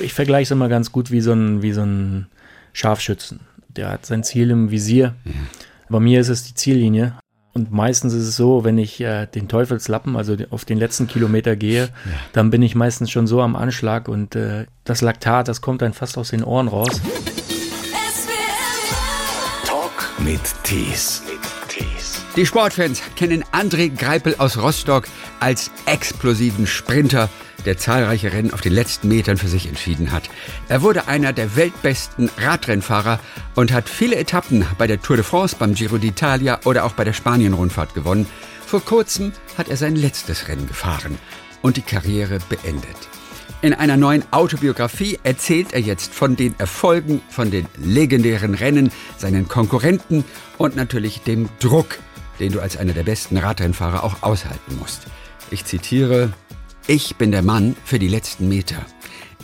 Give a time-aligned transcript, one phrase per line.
[0.00, 2.26] ich vergleiche es immer ganz gut wie so ein, wie so ein
[2.72, 3.40] Scharfschützen.
[3.68, 5.14] Der hat sein Ziel im Visier.
[5.24, 5.32] Ja.
[5.88, 7.14] Bei mir ist es die Ziellinie.
[7.54, 11.56] Und meistens ist es so, wenn ich äh, den Teufelslappen, also auf den letzten Kilometer
[11.56, 11.90] gehe, ja.
[12.32, 15.92] dann bin ich meistens schon so am Anschlag und äh, das Laktat, das kommt dann
[15.92, 17.00] fast aus den Ohren raus.
[19.64, 21.22] Talk mit Tees.
[22.38, 25.08] Die Sportfans kennen André Greipel aus Rostock
[25.40, 27.28] als explosiven Sprinter,
[27.64, 30.30] der zahlreiche Rennen auf den letzten Metern für sich entschieden hat.
[30.68, 33.20] Er wurde einer der weltbesten Radrennfahrer
[33.54, 37.04] und hat viele Etappen bei der Tour de France, beim Giro d'Italia oder auch bei
[37.04, 38.26] der Spanien-Rundfahrt gewonnen.
[38.66, 41.18] Vor kurzem hat er sein letztes Rennen gefahren
[41.62, 42.96] und die Karriere beendet.
[43.60, 49.48] In einer neuen Autobiografie erzählt er jetzt von den Erfolgen, von den legendären Rennen, seinen
[49.48, 50.24] Konkurrenten
[50.58, 51.98] und natürlich dem Druck,
[52.38, 55.08] den du als einer der besten Radrennfahrer auch aushalten musst.
[55.50, 56.32] Ich zitiere,
[56.88, 58.84] ich bin der Mann für die letzten Meter.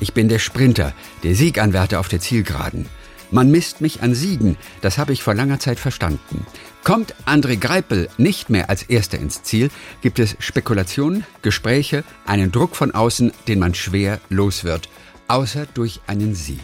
[0.01, 2.87] Ich bin der Sprinter, der Sieganwärter auf der Zielgeraden.
[3.31, 6.47] Man misst mich an Siegen, das habe ich vor langer Zeit verstanden.
[6.85, 12.77] Kommt André Greipel nicht mehr als Erster ins Ziel, gibt es Spekulationen, Gespräche, einen Druck
[12.77, 14.89] von außen, den man schwer los wird,
[15.29, 16.61] außer durch einen Sieg.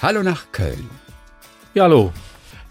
[0.00, 0.88] Hallo nach Köln.
[1.74, 2.14] Ja, hallo.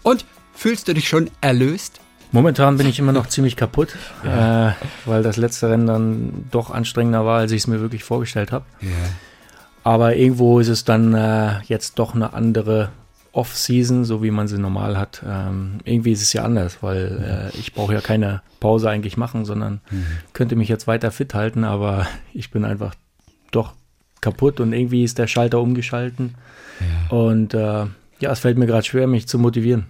[0.02, 2.00] Und fühlst du dich schon erlöst?
[2.32, 4.70] Momentan bin ich immer noch ziemlich kaputt, ja.
[4.70, 4.72] äh,
[5.04, 8.64] weil das letzte Rennen dann doch anstrengender war, als ich es mir wirklich vorgestellt habe.
[8.80, 8.88] Ja.
[9.84, 12.90] Aber irgendwo ist es dann äh, jetzt doch eine andere
[13.36, 15.22] Off-Season, so wie man sie normal hat.
[15.24, 19.44] Ähm, irgendwie ist es ja anders, weil äh, ich brauche ja keine Pause eigentlich machen,
[19.44, 20.06] sondern mhm.
[20.32, 22.94] könnte mich jetzt weiter fit halten, aber ich bin einfach
[23.50, 23.74] doch
[24.20, 26.34] kaputt und irgendwie ist der Schalter umgeschalten.
[26.80, 27.16] Ja.
[27.16, 27.84] Und äh,
[28.18, 29.86] ja, es fällt mir gerade schwer, mich zu motivieren.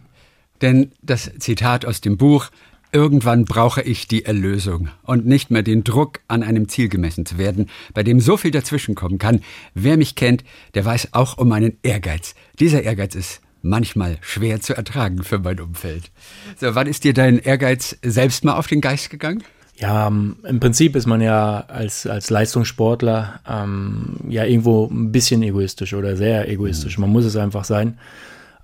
[0.63, 2.51] Denn das Zitat aus dem Buch,
[2.93, 7.37] Irgendwann brauche ich die Erlösung und nicht mehr den Druck, an einem Ziel gemessen zu
[7.37, 9.43] werden, bei dem so viel dazwischenkommen kann.
[9.75, 12.35] Wer mich kennt, der weiß auch um meinen Ehrgeiz.
[12.59, 16.11] Dieser Ehrgeiz ist manchmal schwer zu ertragen für mein Umfeld.
[16.59, 19.43] So, wann ist dir dein Ehrgeiz selbst mal auf den Geist gegangen?
[19.79, 25.43] Ja, ähm, im Prinzip ist man ja als, als Leistungssportler ähm, ja irgendwo ein bisschen
[25.43, 26.97] egoistisch oder sehr egoistisch.
[26.97, 27.03] Mhm.
[27.03, 27.99] Man muss es einfach sein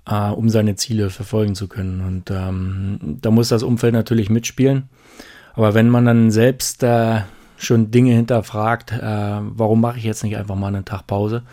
[0.07, 2.01] äh, um seine Ziele verfolgen zu können.
[2.01, 4.89] Und ähm, da muss das Umfeld natürlich mitspielen.
[5.55, 7.21] Aber wenn man dann selbst äh,
[7.57, 11.43] schon Dinge hinterfragt, äh, warum mache ich jetzt nicht einfach mal einen Tag Pause,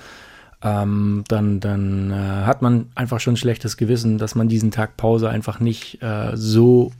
[0.63, 4.97] ähm, dann, dann äh, hat man einfach schon ein schlechtes Gewissen, dass man diesen Tag
[4.97, 6.93] Pause einfach nicht äh, so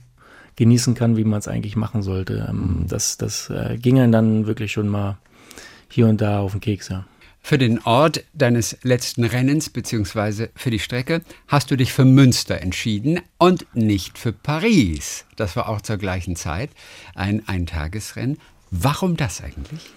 [0.55, 2.47] genießen kann, wie man es eigentlich machen sollte.
[2.49, 2.87] Ähm, mhm.
[2.87, 5.17] das das äh, ging dann wirklich schon mal
[5.89, 7.05] hier und da auf den Keks, ja.
[7.43, 10.49] Für den Ort deines letzten Rennens bzw.
[10.55, 15.25] für die Strecke hast du dich für Münster entschieden und nicht für Paris.
[15.35, 16.69] Das war auch zur gleichen Zeit
[17.15, 18.37] ein Eintagesrennen.
[18.69, 19.89] Warum das eigentlich?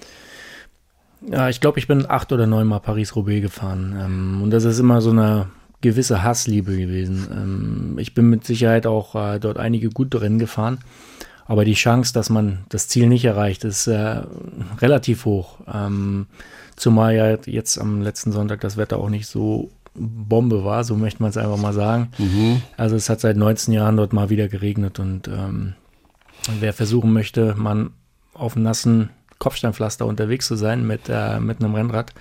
[1.31, 3.95] Ja, ich glaube, ich bin acht oder neunmal Paris-Roubaix gefahren.
[3.99, 5.49] Ähm, und das ist immer so eine
[5.81, 7.29] gewisse Hassliebe gewesen.
[7.31, 10.79] Ähm, ich bin mit Sicherheit auch äh, dort einige gute Rennen gefahren.
[11.47, 14.23] Aber die Chance, dass man das Ziel nicht erreicht, ist äh,
[14.81, 15.59] relativ hoch.
[15.73, 16.27] Ähm,
[16.77, 21.23] Zumal ja jetzt am letzten Sonntag das Wetter auch nicht so Bombe war, so möchte
[21.23, 22.09] man es einfach mal sagen.
[22.19, 22.63] Mhm.
[22.77, 25.75] Also es hat seit 19 Jahren dort mal wieder geregnet und ähm,
[26.59, 27.91] wer versuchen möchte, man
[28.35, 32.13] auf einem nassen Kopfsteinpflaster unterwegs zu sein mit, äh, mit einem Rennrad,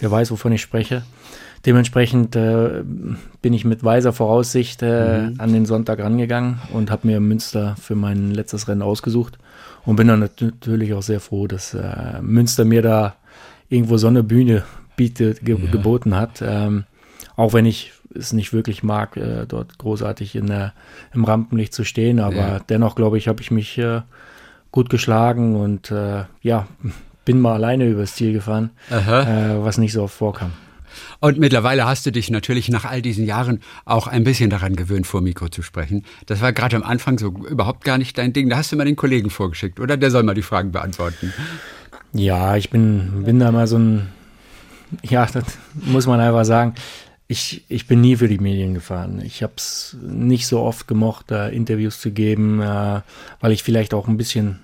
[0.00, 1.02] der weiß, wovon ich spreche.
[1.64, 2.82] Dementsprechend äh,
[3.40, 5.34] bin ich mit weiser Voraussicht äh, mhm.
[5.38, 9.38] an den Sonntag rangegangen und habe mir Münster für mein letztes Rennen ausgesucht
[9.84, 13.14] und bin dann natürlich auch sehr froh, dass äh, Münster mir da
[13.72, 14.64] irgendwo so eine Bühne
[14.96, 15.70] bietet, ge ja.
[15.70, 16.42] geboten hat.
[16.42, 16.84] Ähm,
[17.36, 20.74] auch wenn ich es nicht wirklich mag, äh, dort großartig in der,
[21.14, 22.58] im Rampenlicht zu stehen, aber ja.
[22.60, 24.02] dennoch glaube ich, habe ich mich äh,
[24.70, 26.66] gut geschlagen und äh, ja,
[27.24, 30.52] bin mal alleine übers Ziel gefahren, äh, was nicht so oft vorkam.
[31.20, 35.06] Und mittlerweile hast du dich natürlich nach all diesen Jahren auch ein bisschen daran gewöhnt,
[35.06, 36.04] vor Mikro zu sprechen.
[36.26, 38.50] Das war gerade am Anfang so überhaupt gar nicht dein Ding.
[38.50, 39.96] Da hast du mal den Kollegen vorgeschickt, oder?
[39.96, 41.32] Der soll mal die Fragen beantworten.
[42.12, 44.08] Ja, ich bin, bin da mal so ein,
[45.02, 45.44] ja, das
[45.74, 46.74] muss man einfach sagen.
[47.28, 49.22] Ich, ich bin nie für die Medien gefahren.
[49.24, 53.00] Ich habe es nicht so oft gemocht, da Interviews zu geben, äh,
[53.40, 54.58] weil ich vielleicht auch ein bisschen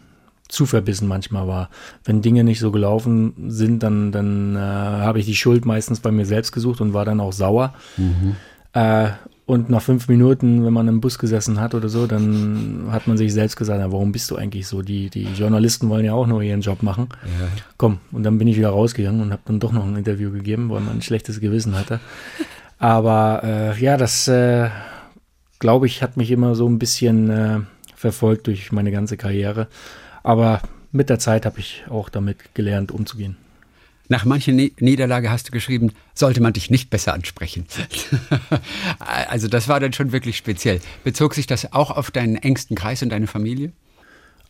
[0.48, 1.70] zu verbissen manchmal war.
[2.04, 6.10] Wenn Dinge nicht so gelaufen sind, dann, dann äh, habe ich die Schuld meistens bei
[6.10, 7.74] mir selbst gesucht und war dann auch sauer.
[7.96, 8.36] Mhm.
[8.72, 9.10] Äh,
[9.48, 13.16] und nach fünf Minuten, wenn man im Bus gesessen hat oder so, dann hat man
[13.16, 14.82] sich selbst gesagt, ja, warum bist du eigentlich so?
[14.82, 17.08] Die, die Journalisten wollen ja auch nur ihren Job machen.
[17.22, 17.48] Ja.
[17.78, 20.68] Komm, und dann bin ich wieder rausgegangen und habe dann doch noch ein Interview gegeben,
[20.68, 21.98] weil man ein schlechtes Gewissen hatte.
[22.78, 24.68] Aber äh, ja, das, äh,
[25.60, 27.60] glaube ich, hat mich immer so ein bisschen äh,
[27.96, 29.68] verfolgt durch meine ganze Karriere.
[30.22, 30.60] Aber
[30.92, 33.38] mit der Zeit habe ich auch damit gelernt, umzugehen.
[34.08, 37.66] Nach manchen Niederlage hast du geschrieben, sollte man dich nicht besser ansprechen.
[39.28, 40.80] also das war dann schon wirklich speziell.
[41.04, 43.72] Bezog sich das auch auf deinen engsten Kreis und deine Familie?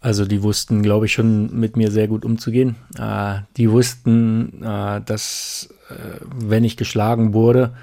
[0.00, 2.76] Also die wussten, glaube ich, schon mit mir sehr gut umzugehen.
[2.96, 5.94] Äh, die wussten, äh, dass äh,
[6.36, 7.74] wenn ich geschlagen wurde,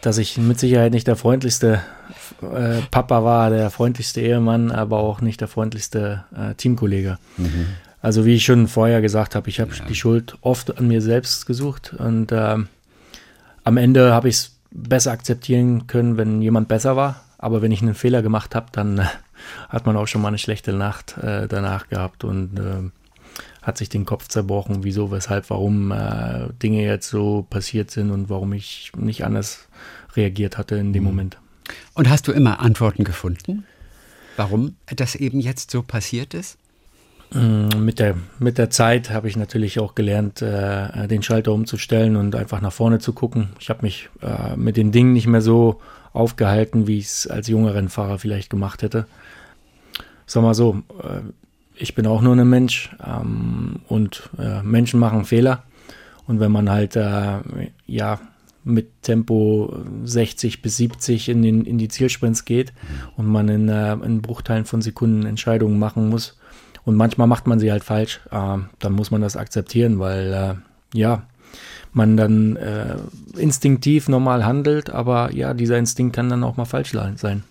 [0.00, 1.82] dass ich mit Sicherheit nicht der freundlichste
[2.40, 7.18] äh, Papa war, der freundlichste Ehemann, aber auch nicht der freundlichste äh, Teamkollege.
[7.36, 7.66] Mhm.
[8.00, 9.84] Also wie ich schon vorher gesagt habe, ich habe ja.
[9.84, 12.56] die Schuld oft an mir selbst gesucht und äh,
[13.64, 17.24] am Ende habe ich es besser akzeptieren können, wenn jemand besser war.
[17.38, 19.04] Aber wenn ich einen Fehler gemacht habe, dann äh,
[19.68, 22.90] hat man auch schon mal eine schlechte Nacht äh, danach gehabt und äh,
[23.62, 28.28] hat sich den Kopf zerbrochen, wieso, weshalb, warum äh, Dinge jetzt so passiert sind und
[28.28, 29.68] warum ich nicht anders
[30.14, 31.08] reagiert hatte in dem mhm.
[31.08, 31.38] Moment.
[31.94, 33.64] Und hast du immer Antworten gefunden,
[34.36, 36.58] warum das eben jetzt so passiert ist?
[37.30, 42.16] Mm, mit der, mit der Zeit habe ich natürlich auch gelernt, äh, den Schalter umzustellen
[42.16, 43.50] und einfach nach vorne zu gucken.
[43.60, 45.80] Ich habe mich äh, mit den Dingen nicht mehr so
[46.12, 49.06] aufgehalten, wie ich es als junger Rennfahrer vielleicht gemacht hätte.
[50.26, 51.20] Sag mal so, äh,
[51.74, 55.64] ich bin auch nur ein Mensch ähm, und äh, Menschen machen Fehler.
[56.26, 57.40] Und wenn man halt äh,
[57.86, 58.20] ja
[58.64, 59.74] mit Tempo
[60.04, 62.72] 60 bis 70 in, den, in die Zielsprints geht
[63.16, 66.37] und man in, äh, in Bruchteilen von Sekunden Entscheidungen machen muss,
[66.84, 68.20] und manchmal macht man sie halt falsch.
[68.30, 71.22] Äh, dann muss man das akzeptieren, weil äh, ja,
[71.92, 72.96] man dann äh,
[73.36, 77.42] instinktiv normal handelt, aber ja, dieser Instinkt kann dann auch mal falsch sein.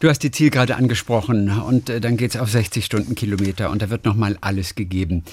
[0.00, 3.90] Du hast die Zielgerade angesprochen und äh, dann geht es auf 60 Stundenkilometer und da
[3.90, 5.24] wird nochmal alles gegeben.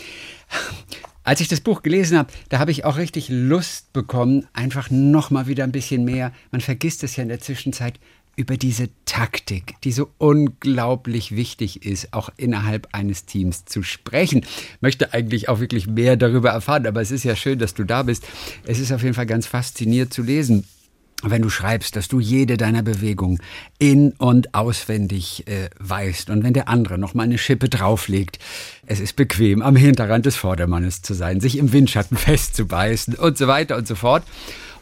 [1.24, 5.48] Als ich das Buch gelesen habe, da habe ich auch richtig Lust bekommen, einfach nochmal
[5.48, 6.32] wieder ein bisschen mehr.
[6.52, 8.00] Man vergisst es ja in der Zwischenzeit,
[8.36, 14.40] über diese Taktik, die so unglaublich wichtig ist, auch innerhalb eines Teams zu sprechen.
[14.40, 17.84] Ich möchte eigentlich auch wirklich mehr darüber erfahren, aber es ist ja schön, dass du
[17.84, 18.26] da bist.
[18.66, 20.66] Es ist auf jeden Fall ganz faszinierend zu lesen
[21.24, 23.40] wenn du schreibst, dass du jede deiner Bewegungen
[23.80, 28.40] in und auswendig äh, weißt und wenn der andere noch mal eine Schippe drauflegt,
[28.86, 33.48] es ist bequem, am Hinterrand des Vordermannes zu sein, sich im Windschatten festzubeißen und so
[33.48, 34.24] weiter und so fort.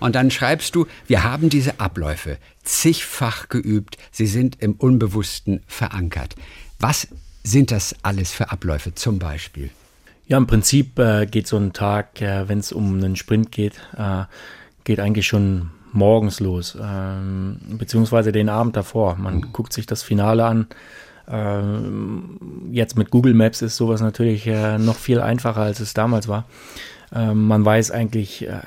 [0.03, 6.35] Und dann schreibst du, wir haben diese Abläufe zigfach geübt, sie sind im Unbewussten verankert.
[6.77, 7.07] Was
[7.41, 9.69] sind das alles für Abläufe zum Beispiel?
[10.27, 13.75] Ja, im Prinzip äh, geht so ein Tag, äh, wenn es um einen Sprint geht,
[13.95, 14.25] äh,
[14.83, 19.15] geht eigentlich schon morgens los, ähm, beziehungsweise den Abend davor.
[19.15, 19.53] Man mhm.
[19.53, 20.67] guckt sich das Finale an.
[21.29, 26.27] Ähm, jetzt mit Google Maps ist sowas natürlich äh, noch viel einfacher, als es damals
[26.27, 26.43] war.
[27.13, 28.61] Ähm, man weiß eigentlich, äh,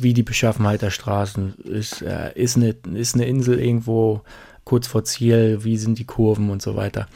[0.00, 2.02] wie die Beschaffenheit der Straßen ist.
[2.02, 4.22] Äh, ist, eine, ist eine Insel irgendwo
[4.64, 5.64] kurz vor Ziel?
[5.64, 7.08] Wie sind die Kurven und so weiter?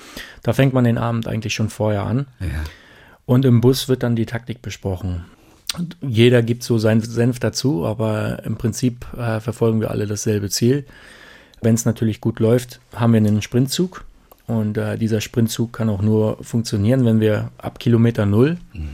[0.42, 2.26] Da fängt man den Abend eigentlich schon vorher an.
[2.40, 2.46] Ja.
[3.26, 5.24] Und im Bus wird dann die Taktik besprochen.
[6.02, 10.84] Jeder gibt so seinen Senf dazu, aber im Prinzip äh, verfolgen wir alle dasselbe Ziel.
[11.62, 14.04] Wenn es natürlich gut läuft, haben wir einen Sprintzug.
[14.46, 18.88] Und äh, dieser Sprintzug kann auch nur funktionieren, wenn wir ab Kilometer Null mhm.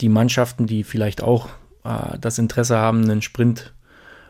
[0.00, 1.48] Die Mannschaften, die vielleicht auch
[1.84, 3.72] äh, das Interesse haben, einen Sprint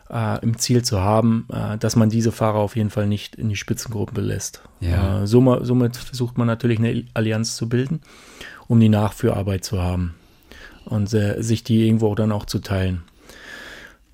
[0.09, 3.49] äh, im Ziel zu haben, äh, dass man diese Fahrer auf jeden Fall nicht in
[3.49, 4.61] die Spitzengruppen belässt.
[4.79, 5.23] Ja.
[5.23, 8.01] Äh, somit, somit versucht man natürlich eine Allianz zu bilden,
[8.67, 10.15] um die Nachführarbeit zu haben
[10.85, 13.03] und äh, sich die irgendwo dann auch zu teilen.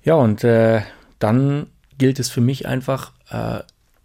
[0.02, 0.82] Ja, und äh,
[1.18, 1.66] dann
[1.98, 3.60] gilt es für mich einfach, äh,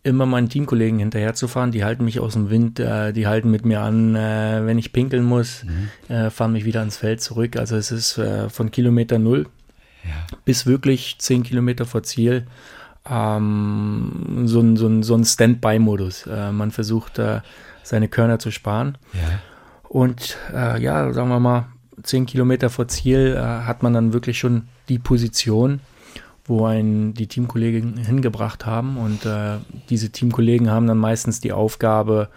[0.08, 1.72] immer meinen Teamkollegen hinterherzufahren.
[1.72, 4.94] Die halten mich aus dem Wind, äh, die halten mit mir an, äh, wenn ich
[4.94, 6.16] pinkeln muss, mhm.
[6.16, 7.58] Äh, fahren mich wieder ans Feld zurück.
[7.58, 9.48] Also es ist von Kilometer null
[10.04, 10.38] ja.
[10.46, 12.48] bis wirklich zehn Kilometer vor Ziel.
[13.10, 16.26] Ähm, so ein, so ein, so ein Standby-Modus.
[16.52, 17.22] man versucht,
[17.84, 18.98] seine Körner zu sparen.
[19.14, 19.40] Ja.
[19.90, 21.68] Und ja, sagen wir mal,
[22.04, 25.80] zehn Kilometer vor Ziel äh, hat man dann wirklich schon die Position,
[26.48, 28.98] wo einen die Teamkollegen hingebracht haben.
[28.98, 29.58] Und äh,
[29.90, 32.30] diese Teamkollegen haben dann meistens die Aufgabe,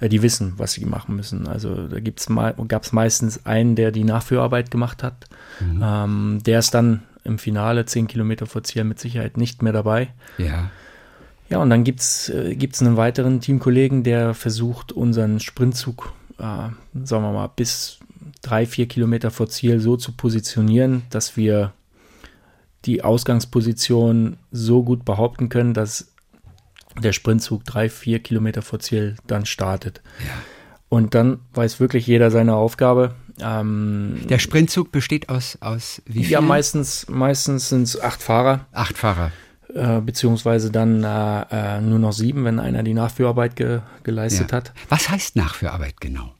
[0.00, 1.46] äh, die wissen, was sie machen müssen.
[1.48, 5.26] Also da gab es meistens einen, der die Nachführarbeit gemacht hat.
[5.60, 5.80] Mhm.
[5.82, 10.08] Ähm, der ist dann im Finale zehn Kilometer vor Ziel mit Sicherheit nicht mehr dabei.
[10.38, 10.70] Ja.
[11.48, 17.22] Ja, und dann gibt es äh, einen weiteren Teamkollegen, der versucht, unseren Sprintzug, äh, sagen
[17.22, 17.98] wir mal, bis
[18.42, 21.72] drei, vier Kilometer vor Ziel so zu positionieren, dass wir
[22.84, 26.14] die Ausgangsposition so gut behaupten können, dass
[27.02, 30.02] der Sprintzug drei, vier Kilometer vor Ziel dann startet.
[30.20, 30.34] Ja.
[30.88, 33.14] Und dann weiß wirklich jeder seine Aufgabe.
[33.40, 36.32] Ähm, der Sprintzug besteht aus, aus wie viel?
[36.32, 38.66] Ja, meistens, meistens sind es acht Fahrer.
[38.70, 39.32] Acht Fahrer.
[39.74, 44.58] Äh, beziehungsweise dann äh, äh, nur noch sieben, wenn einer die Nachführarbeit ge geleistet ja.
[44.58, 44.72] hat.
[44.88, 46.32] Was heißt Nachführarbeit genau?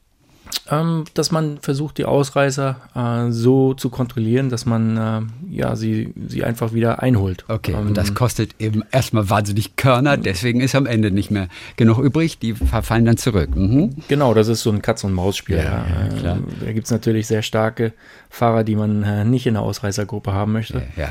[0.70, 5.20] Ähm, dass man versucht, die Ausreißer äh, so zu kontrollieren, dass man äh,
[5.50, 7.44] ja, sie, sie einfach wieder einholt.
[7.48, 11.48] Okay, ähm, und das kostet eben erstmal wahnsinnig Körner, deswegen ist am Ende nicht mehr
[11.76, 13.54] genug übrig, die fallen dann zurück.
[13.54, 13.94] Mhm.
[14.08, 15.56] Genau, das ist so ein Katz-und-Maus-Spiel.
[15.56, 16.36] Ja, ja, klar.
[16.36, 17.92] Äh, da gibt es natürlich sehr starke
[18.30, 20.82] Fahrer, die man äh, nicht in der Ausreißergruppe haben möchte.
[20.96, 21.10] Ja,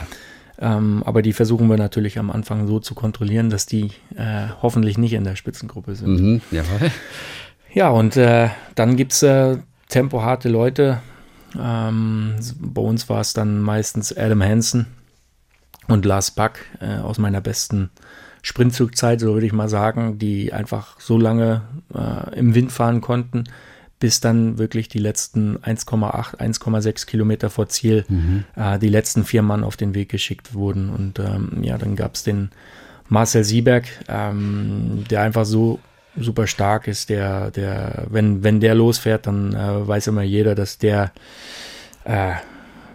[0.60, 4.98] ähm, aber die versuchen wir natürlich am Anfang so zu kontrollieren, dass die äh, hoffentlich
[4.98, 6.22] nicht in der Spitzengruppe sind.
[6.22, 6.92] Mhm, jawohl.
[7.74, 9.58] Ja, und äh, dann gibt es äh,
[9.90, 11.02] tempoharte Leute.
[11.60, 14.88] Ähm, bei uns war es dann meistens Adam Hansen
[15.88, 17.90] und Lars Buck äh, aus meiner besten
[18.42, 21.62] Sprintzugzeit, so würde ich mal sagen, die einfach so lange
[21.94, 23.46] äh, im Wind fahren konnten,
[24.00, 28.44] bis dann wirklich die letzten 1,8, 1,6 Kilometer vor Ziel mhm.
[28.56, 30.90] äh, die letzten vier Mann auf den Weg geschickt wurden.
[30.90, 32.52] Und ähm, ja, dann gab es den
[33.08, 35.80] Marcel Sieberg, ähm, der einfach so
[36.18, 40.78] super stark ist, der, der, wenn, wenn der losfährt, dann äh, weiß immer jeder, dass
[40.78, 41.12] der,
[42.06, 42.34] äh,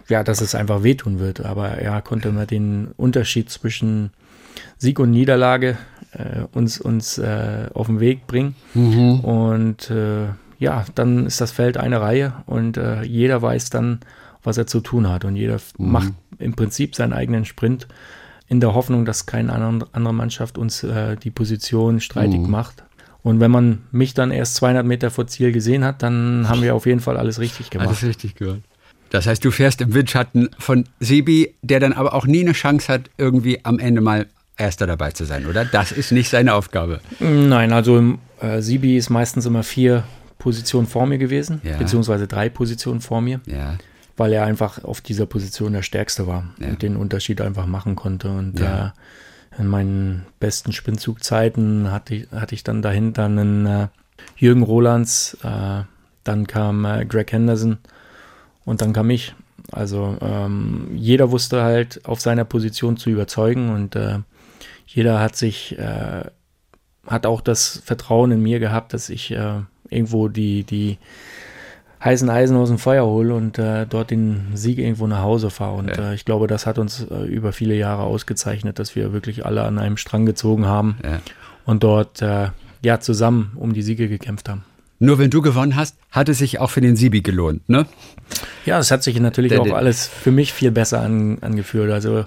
[0.07, 1.45] ja, dass es einfach wehtun wird.
[1.45, 4.11] Aber er konnte immer den Unterschied zwischen
[4.77, 5.77] Sieg und Niederlage
[6.11, 8.55] äh, uns, uns äh, auf den Weg bringen.
[8.73, 9.19] Mhm.
[9.19, 13.99] Und äh, ja, dann ist das Feld eine Reihe und äh, jeder weiß dann,
[14.43, 15.25] was er zu tun hat.
[15.25, 15.91] Und jeder mhm.
[15.91, 17.87] macht im Prinzip seinen eigenen Sprint
[18.47, 20.83] in der Hoffnung, dass keine andere Mannschaft uns
[21.23, 22.49] die Position streitig mhm.
[22.49, 22.83] macht.
[23.21, 26.73] Und wenn man mich dann erst 200 Meter vor Ziel gesehen hat, dann haben wir
[26.73, 27.89] auf jeden Fall alles richtig gemacht.
[27.89, 28.61] Alles richtig gehört.
[29.09, 32.91] Das heißt, du fährst im Windschatten von Sebi, der dann aber auch nie eine Chance
[32.93, 34.27] hat, irgendwie am Ende mal
[34.59, 35.63] Erster dabei zu sein, oder?
[35.63, 36.99] Das ist nicht seine Aufgabe.
[37.21, 40.03] Nein, also äh, Sibi ist meistens immer vier
[40.37, 41.77] Positionen vor mir gewesen, ja.
[41.77, 43.77] beziehungsweise drei Positionen vor mir, ja.
[44.17, 46.67] weil er einfach auf dieser Position der Stärkste war ja.
[46.67, 48.29] und den Unterschied einfach machen konnte.
[48.29, 48.89] Und äh,
[49.57, 53.87] in meinen besten Spinnzugzeiten hatte ich, hatte ich dann dahinter einen äh,
[54.37, 55.83] Jürgen Rolands, äh,
[56.23, 57.77] dann kam äh, Greg Henderson
[58.65, 59.33] und dann kam ich.
[59.71, 64.19] Also ähm, jeder wusste halt auf seiner Position zu überzeugen und äh,
[64.87, 66.23] jeder hat sich, äh,
[67.05, 70.97] hat auch das Vertrauen in mir gehabt, dass ich äh, irgendwo die, die
[72.03, 75.75] heißen Eisen aus dem Feuer hole und äh, dort den Sieg irgendwo nach Hause fahre.
[75.75, 76.11] Und ja.
[76.11, 79.63] äh, ich glaube, das hat uns äh, über viele Jahre ausgezeichnet, dass wir wirklich alle
[79.63, 81.19] an einem Strang gezogen haben ja.
[81.65, 82.49] und dort äh,
[82.83, 84.63] ja zusammen um die Siege gekämpft haben.
[85.01, 87.85] Nur wenn du gewonnen hast, hat es sich auch für den Sibi gelohnt, ne?
[88.65, 91.89] Ja, es hat sich natürlich auch alles für mich viel besser an, angefühlt.
[91.89, 92.25] Also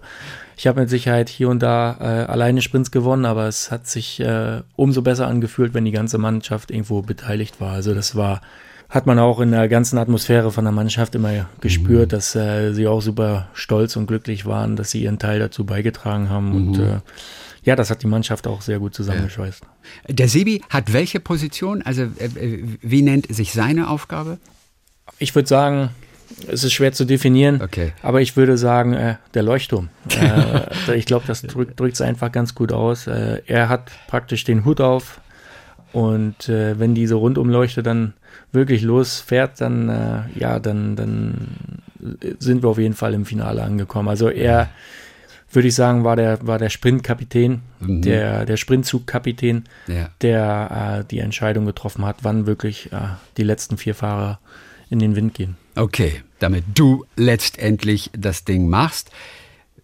[0.56, 4.20] ich habe mit Sicherheit hier und da äh, alleine Sprints gewonnen, aber es hat sich
[4.20, 7.72] äh, umso besser angefühlt, wenn die ganze Mannschaft irgendwo beteiligt war.
[7.72, 8.40] Also das war
[8.92, 12.14] hat man auch in der ganzen Atmosphäre von der Mannschaft immer gespürt, mhm.
[12.14, 16.28] dass äh, sie auch super stolz und glücklich waren, dass sie ihren Teil dazu beigetragen
[16.28, 16.50] haben.
[16.50, 16.54] Mhm.
[16.68, 17.00] Und äh,
[17.64, 19.62] ja, das hat die Mannschaft auch sehr gut zusammengeschweißt.
[20.08, 21.80] Der Sebi hat welche Position?
[21.80, 24.36] Also äh, äh, wie nennt sich seine Aufgabe?
[25.18, 25.88] Ich würde sagen,
[26.48, 27.94] es ist schwer zu definieren, okay.
[28.02, 29.88] aber ich würde sagen, äh, der Leuchtturm.
[30.10, 33.06] Äh, ich glaube, das drückt es einfach ganz gut aus.
[33.06, 35.22] Äh, er hat praktisch den Hut auf
[35.92, 38.14] und äh, wenn diese Rundumleuchte dann
[38.52, 41.48] wirklich losfährt, dann äh, ja, dann, dann
[42.38, 44.08] sind wir auf jeden Fall im Finale angekommen.
[44.08, 44.70] Also er,
[45.50, 48.02] würde ich sagen, war der, war der Sprintkapitän, mhm.
[48.02, 50.08] der, der Sprintzugkapitän, ja.
[50.20, 52.96] der äh, die Entscheidung getroffen hat, wann wirklich äh,
[53.36, 54.40] die letzten vier Fahrer
[54.90, 55.56] in den Wind gehen.
[55.74, 59.10] Okay, damit du letztendlich das Ding machst.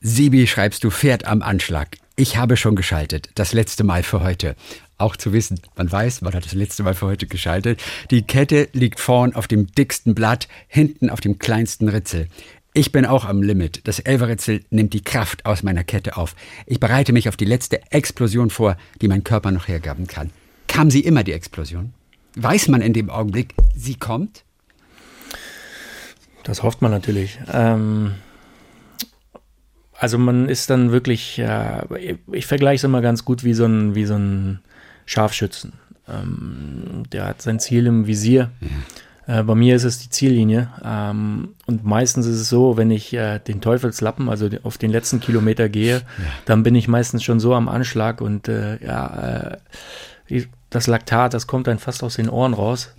[0.00, 1.96] Sibi, schreibst du, fährt am Anschlag.
[2.14, 4.54] Ich habe schon geschaltet, das letzte Mal für heute
[4.98, 5.60] auch zu wissen.
[5.76, 7.82] Man weiß, man hat das letzte Mal für heute geschaltet.
[8.10, 12.28] Die Kette liegt vorn auf dem dicksten Blatt, hinten auf dem kleinsten Ritzel.
[12.74, 13.88] Ich bin auch am Limit.
[13.88, 16.36] Das Elferritzel nimmt die Kraft aus meiner Kette auf.
[16.66, 20.30] Ich bereite mich auf die letzte Explosion vor, die mein Körper noch hergaben kann.
[20.68, 21.92] Kam sie immer, die Explosion?
[22.36, 24.44] Weiß man in dem Augenblick, sie kommt?
[26.44, 27.38] Das hofft man natürlich.
[27.52, 28.12] Ähm,
[29.98, 33.94] also man ist dann wirklich, äh, ich vergleiche es immer ganz gut wie so ein,
[33.96, 34.60] wie so ein
[35.08, 35.72] Scharfschützen.
[36.06, 38.50] Ähm, der hat sein Ziel im Visier.
[39.26, 39.40] Ja.
[39.40, 40.68] Äh, bei mir ist es die Ziellinie.
[40.84, 45.20] Ähm, und meistens ist es so, wenn ich äh, den Teufelslappen, also auf den letzten
[45.20, 46.02] Kilometer gehe, ja.
[46.44, 49.56] dann bin ich meistens schon so am Anschlag und äh, ja,
[50.30, 52.94] äh, das Laktat, das kommt dann fast aus den Ohren raus.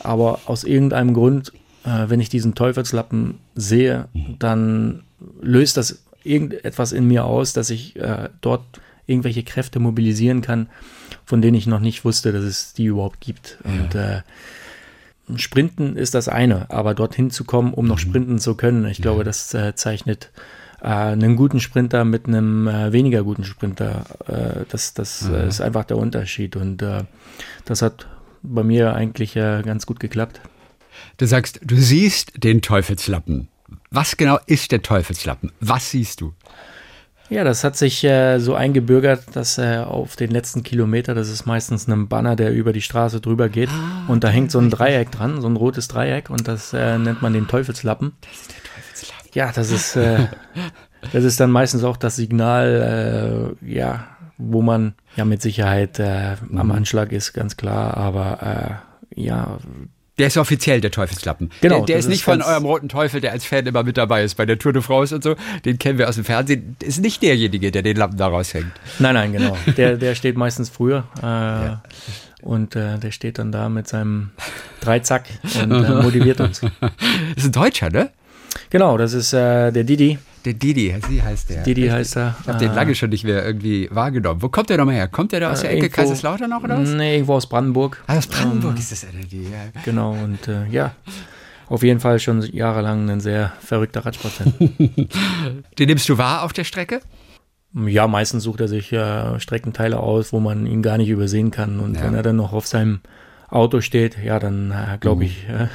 [0.00, 1.52] Aber aus irgendeinem Grund,
[1.84, 5.04] äh, wenn ich diesen Teufelslappen sehe, dann
[5.40, 8.64] löst das irgendetwas in mir aus, dass ich äh, dort
[9.06, 10.68] irgendwelche Kräfte mobilisieren kann,
[11.24, 13.58] von denen ich noch nicht wusste, dass es die überhaupt gibt.
[13.64, 13.70] Ja.
[13.70, 14.22] Und äh,
[15.36, 18.00] Sprinten ist das eine, aber dorthin zu kommen, um noch mhm.
[18.00, 20.30] sprinten zu können, ich glaube, das äh, zeichnet
[20.84, 24.04] äh, einen guten Sprinter mit einem äh, weniger guten Sprinter.
[24.26, 25.42] Äh, das das ja.
[25.44, 26.56] ist einfach der Unterschied.
[26.56, 27.04] Und äh,
[27.64, 28.06] das hat
[28.42, 30.42] bei mir eigentlich ganz gut geklappt.
[31.16, 33.48] Du sagst, du siehst den Teufelslappen.
[33.90, 35.50] Was genau ist der Teufelslappen?
[35.60, 36.34] Was siehst du?
[37.34, 41.46] Ja, das hat sich äh, so eingebürgert, dass äh, auf den letzten Kilometer, das ist
[41.46, 43.70] meistens ein Banner, der über die Straße drüber geht.
[43.70, 46.96] Ah, und da hängt so ein Dreieck dran, so ein rotes Dreieck, und das äh,
[46.96, 48.12] nennt man den Teufelslappen.
[48.20, 49.30] Das ist der Teufelslappen.
[49.34, 50.28] Ja, das ist, äh,
[51.12, 54.06] das ist dann meistens auch das Signal, äh, ja,
[54.38, 56.70] wo man ja mit Sicherheit äh, am mhm.
[56.70, 57.96] Anschlag ist, ganz klar.
[57.96, 59.58] Aber ja,
[60.18, 61.50] der ist offiziell der Teufelslappen.
[61.60, 61.78] Genau.
[61.78, 64.22] Der, der ist nicht ist von eurem roten Teufel, der als Fan immer mit dabei
[64.22, 65.34] ist bei der Tour de France und so.
[65.64, 66.76] Den kennen wir aus dem Fernsehen.
[66.80, 68.70] Ist nicht derjenige, der den Lappen da raushängt.
[68.98, 69.56] Nein, nein, genau.
[69.76, 71.04] Der, der steht meistens früher.
[71.20, 71.82] Äh, ja.
[72.42, 74.30] Und äh, der steht dann da mit seinem
[74.80, 75.24] Dreizack
[75.60, 76.60] und äh, motiviert uns.
[76.60, 76.90] Das
[77.36, 78.10] ist ein Deutscher, ne?
[78.70, 80.18] Genau, das ist äh, der Didi.
[80.44, 81.62] Der Didi, sie heißt der.
[81.62, 82.36] Didi heißt er.
[82.42, 84.42] Ich habe den lange schon nicht mehr irgendwie wahrgenommen.
[84.42, 85.08] Wo kommt der nochmal her?
[85.08, 86.90] Kommt der da aus der Ecke Kaiserslautern noch oder was?
[86.90, 88.02] Nee, irgendwo aus Brandenburg.
[88.06, 89.80] Ah, aus Brandenburg um, ist das die, ja.
[89.84, 90.94] Genau, und äh, ja,
[91.68, 94.52] auf jeden Fall schon jahrelang ein sehr verrückter Radsportler.
[95.78, 97.00] den nimmst du wahr auf der Strecke?
[97.86, 101.80] Ja, meistens sucht er sich äh, Streckenteile aus, wo man ihn gar nicht übersehen kann.
[101.80, 102.04] Und ja.
[102.04, 103.00] wenn er dann noch auf seinem
[103.48, 105.30] Auto steht, ja, dann äh, glaube mhm.
[105.30, 105.68] ich, äh,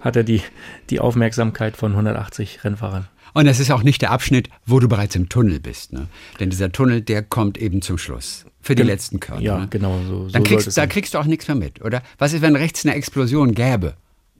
[0.00, 0.42] hat er die,
[0.90, 3.08] die Aufmerksamkeit von 180 Rennfahrern.
[3.34, 5.92] Und es ist auch nicht der Abschnitt, wo du bereits im Tunnel bist.
[5.92, 6.08] Ne?
[6.40, 8.44] Denn dieser Tunnel, der kommt eben zum Schluss.
[8.60, 9.42] Für die Gen letzten Körner.
[9.42, 9.68] Ja, ne?
[9.70, 10.00] genau.
[10.08, 12.02] So, Dann kriegst, da kriegst du auch nichts mehr mit, oder?
[12.18, 13.94] Was ist, wenn rechts eine Explosion gäbe?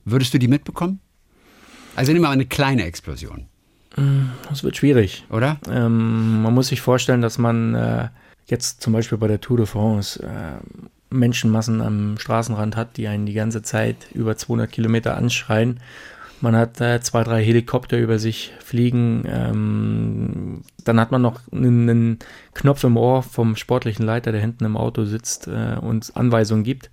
[0.04, 1.00] Würdest du die mitbekommen?
[1.96, 3.46] Also nimm mal eine kleine Explosion.
[4.48, 5.24] Das wird schwierig.
[5.30, 5.58] Oder?
[5.68, 8.08] Ähm, man muss sich vorstellen, dass man äh,
[8.46, 13.26] jetzt zum Beispiel bei der Tour de France äh, Menschenmassen am Straßenrand hat, die einen
[13.26, 15.80] die ganze Zeit über 200 Kilometer anschreien
[16.42, 19.24] man hat äh, zwei, drei Helikopter über sich fliegen.
[19.26, 22.18] Ähm, dann hat man noch einen, einen,
[22.54, 26.90] Knopf im Ohr vom sportlichen Leiter, der hinten im Auto sitzt äh, und Anweisungen gibt.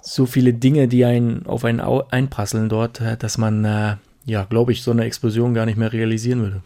[0.00, 4.72] So viele Dinge, die einen auf einen einprasseln dort, äh, dass man, äh, ja, glaube
[4.72, 6.62] ich, so eine Explosion gar nicht mehr realisieren würde.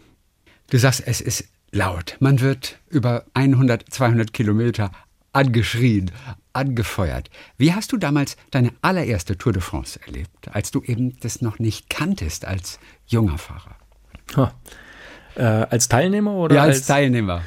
[0.69, 2.15] Du sagst, es ist laut.
[2.19, 4.91] Man wird über 100, 200 Kilometer
[5.33, 6.11] angeschrien,
[6.53, 7.29] angefeuert.
[7.57, 11.59] Wie hast du damals deine allererste Tour de France erlebt, als du eben das noch
[11.59, 13.75] nicht kanntest als junger Fahrer?
[14.35, 14.53] Ha.
[15.35, 16.55] Äh, als Teilnehmer oder?
[16.55, 17.41] Ja, als, als, Teilnehmer.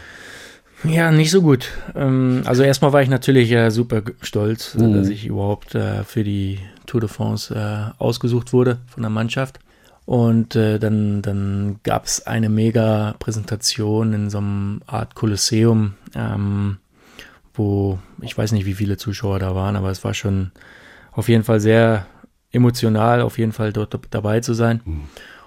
[0.84, 1.68] Ja, nicht so gut.
[1.94, 4.94] Ähm, also erstmal war ich natürlich äh, super stolz, mhm.
[4.94, 9.58] dass ich überhaupt äh, für die Tour de France äh, ausgesucht wurde von der Mannschaft.
[10.06, 15.94] Und äh, dann, dann gab es eine mega Präsentation in so einem Art Kolosseum.
[16.14, 16.76] Ähm,
[17.54, 20.52] wo ich weiß nicht, wie viele Zuschauer da waren, aber es war schon
[21.12, 22.06] auf jeden Fall sehr
[22.52, 24.80] emotional, auf jeden Fall dort dabei zu sein.
[24.84, 25.02] Mhm.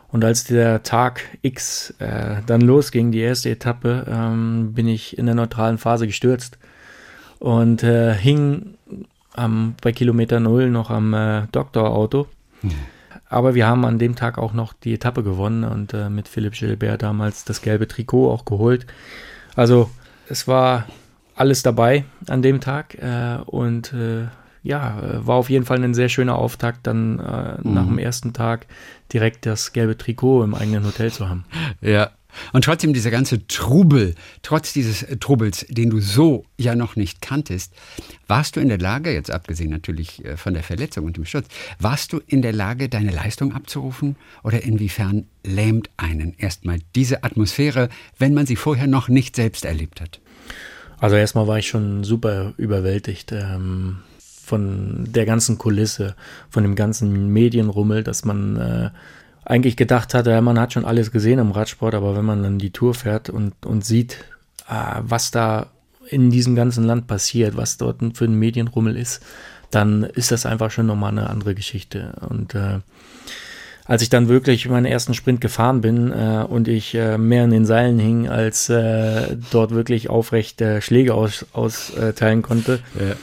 [0.10, 5.26] Und als der Tag X äh, dann losging, die erste Etappe, ähm, bin ich in
[5.26, 6.58] der neutralen Phase gestürzt
[7.40, 8.76] und äh, hing
[9.34, 12.28] am, bei Kilometer Null noch am äh, Doktorauto.
[12.62, 12.72] Mhm.
[13.30, 16.54] Aber wir haben an dem Tag auch noch die Etappe gewonnen und äh, mit Philipp
[16.54, 18.88] Gilbert damals das gelbe Trikot auch geholt.
[19.56, 19.90] Also
[20.30, 20.86] es war
[21.38, 24.26] alles dabei an dem Tag äh, und äh,
[24.64, 27.74] ja, war auf jeden Fall ein sehr schöner Auftakt, dann äh, mhm.
[27.74, 28.66] nach dem ersten Tag
[29.14, 31.46] direkt das gelbe Trikot im eigenen Hotel zu haben.
[31.82, 32.12] Ja.
[32.54, 37.22] Und trotzdem dieser ganze Trubel, trotz dieses äh, Trubels, den du so ja noch nicht
[37.22, 37.74] kanntest,
[38.28, 41.48] warst du in der Lage, jetzt abgesehen natürlich von der Verletzung und dem Sturz,
[41.80, 44.18] warst du in der Lage, deine Leistung abzurufen?
[44.44, 50.02] Oder inwiefern lähmt einen erstmal diese Atmosphäre, wenn man sie vorher noch nicht selbst erlebt
[50.02, 50.20] hat?
[51.00, 56.16] Also erstmal war ich schon super überwältigt ähm, von der ganzen Kulisse,
[56.50, 58.90] von dem ganzen Medienrummel, dass man äh,
[59.46, 62.60] eigentlich gedacht hatte, ja, man hat schon alles gesehen im Radsport, aber wenn man dann
[62.60, 64.26] die Tour fährt und, und sieht,
[64.70, 65.68] äh, was da
[66.10, 69.22] in diesem ganzen Land passiert, was dort für ein Medienrummel ist,
[69.72, 72.14] dann ist das einfach schon nochmal eine andere Geschichte.
[72.30, 72.80] Und äh,
[73.88, 77.52] als ich dann wirklich meinen ersten Sprint gefahren bin äh, und ich äh, mehr in
[77.52, 83.16] den Seilen hing, als äh, dort wirklich aufrecht äh, Schläge austeilen aus, konnte, ja.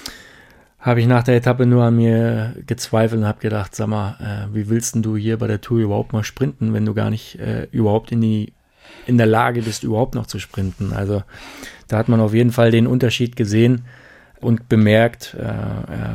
[0.79, 4.55] habe ich nach der Etappe nur an mir gezweifelt und habe gedacht, sag mal, äh,
[4.55, 7.39] wie willst denn du hier bei der Tour überhaupt mal sprinten, wenn du gar nicht
[7.39, 8.53] äh, überhaupt in die
[9.07, 10.93] in der Lage bist, überhaupt noch zu sprinten.
[10.95, 11.23] Also
[11.89, 13.83] da hat man auf jeden Fall den Unterschied gesehen
[14.45, 15.47] und bemerkt, äh, äh,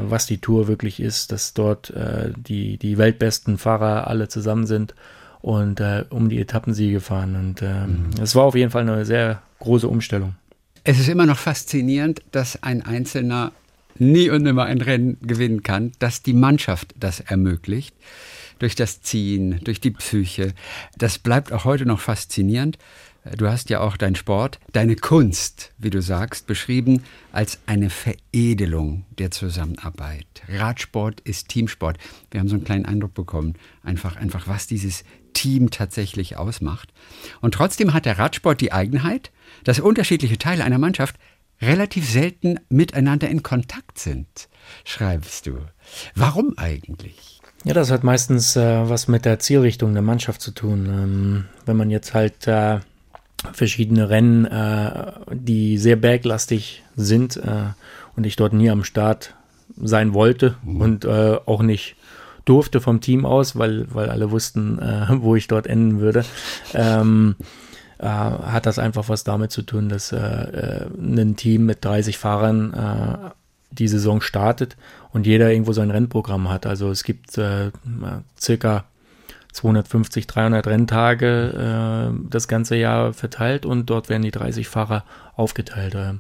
[0.04, 4.94] was die Tour wirklich ist, dass dort äh, die, die weltbesten Fahrer alle zusammen sind
[5.42, 7.36] und äh, um die Etappensiege fahren.
[7.36, 8.12] Und äh, mhm.
[8.22, 10.36] es war auf jeden Fall eine sehr große Umstellung.
[10.84, 13.52] Es ist immer noch faszinierend, dass ein Einzelner
[13.98, 17.96] nie und nimmer ein Rennen gewinnen kann, dass die Mannschaft das ermöglicht.
[18.60, 20.54] Durch das Ziehen, durch die Psyche.
[20.98, 22.78] Das bleibt auch heute noch faszinierend.
[23.36, 29.06] Du hast ja auch deinen Sport, deine Kunst, wie du sagst, beschrieben als eine Veredelung
[29.18, 30.26] der Zusammenarbeit.
[30.48, 31.98] Radsport ist Teamsport.
[32.32, 35.04] Wir haben so einen kleinen Eindruck bekommen, einfach, einfach was dieses
[35.34, 36.94] Team tatsächlich ausmacht.
[37.42, 39.32] Und trotzdem hat der Radsport die Eigenheit,
[39.64, 41.16] dass unterschiedliche Teile einer Mannschaft
[41.62, 44.48] relativ selten miteinander in Kontakt sind,
[44.86, 45.58] schreibst du.
[46.16, 47.42] Warum eigentlich?
[47.66, 50.86] Ja, das hat meistens äh, was mit der Zielrichtung der Mannschaft zu tun.
[50.86, 52.80] Ähm, wenn man jetzt halt äh,
[53.54, 57.74] verschiedene Rennen, äh, die sehr berglastig sind äh,
[58.16, 59.34] und ich dort nie am Start
[59.82, 60.82] sein wollte mhm.
[60.82, 61.96] und äh, auch nicht
[62.46, 66.26] durfte vom Team aus, weil, weil alle wussten, äh, wo ich dort enden würde.
[66.74, 67.36] Ähm,
[68.00, 73.34] äh, hat das einfach was damit zu tun, dass äh, ein Team mit 30 Fahrern
[73.72, 74.78] die Saison startet
[75.12, 76.66] und jeder irgendwo sein Rennprogramm hat.
[76.66, 77.40] Also es gibt
[78.40, 78.86] circa
[79.54, 85.04] 250, 300 Renntage äh, das ganze Jahr verteilt und dort werden die 30 Fahrer
[85.36, 85.96] aufgeteilt.
[85.96, 86.14] Äh.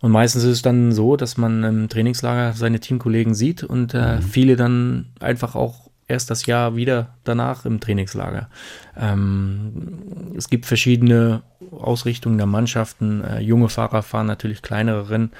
[0.00, 4.16] Und meistens ist es dann so, dass man im Trainingslager seine Teamkollegen sieht und äh,
[4.16, 4.22] mhm.
[4.22, 8.48] viele dann einfach auch erst das Jahr wieder danach im Trainingslager.
[8.96, 13.24] Ähm, es gibt verschiedene Ausrichtungen der Mannschaften.
[13.24, 15.32] Äh, junge Fahrer fahren natürlich kleinere Rennen.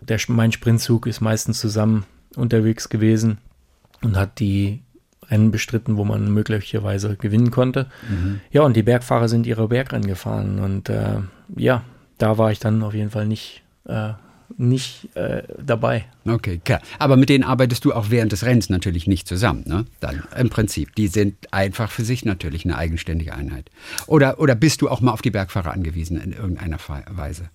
[0.00, 2.04] Der, mein Sprintzug ist meistens zusammen
[2.36, 3.38] unterwegs gewesen
[4.02, 4.82] und hat die
[5.30, 7.86] Rennen bestritten, wo man möglicherweise gewinnen konnte.
[8.08, 8.40] Mhm.
[8.50, 10.58] Ja, und die Bergfahrer sind ihre Bergrennen gefahren.
[10.58, 11.18] Und äh,
[11.56, 11.82] ja,
[12.18, 14.12] da war ich dann auf jeden Fall nicht, äh,
[14.56, 16.04] nicht äh, dabei.
[16.26, 16.80] Okay, klar.
[16.98, 19.84] Aber mit denen arbeitest du auch während des Rennens natürlich nicht zusammen, ne?
[20.00, 20.94] Dann im Prinzip.
[20.96, 23.70] Die sind einfach für sich natürlich eine eigenständige Einheit.
[24.06, 26.78] Oder, oder bist du auch mal auf die Bergfahrer angewiesen in irgendeiner
[27.10, 27.50] Weise?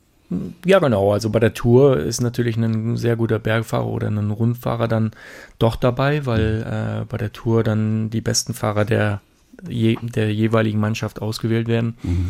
[0.66, 1.14] Ja, genau.
[1.14, 5.12] Also bei der Tour ist natürlich ein sehr guter Bergfahrer oder ein Rundfahrer dann
[5.60, 9.22] doch dabei, weil äh, bei der Tour dann die besten Fahrer der,
[9.68, 11.98] je, der jeweiligen Mannschaft ausgewählt werden.
[12.02, 12.28] Mhm.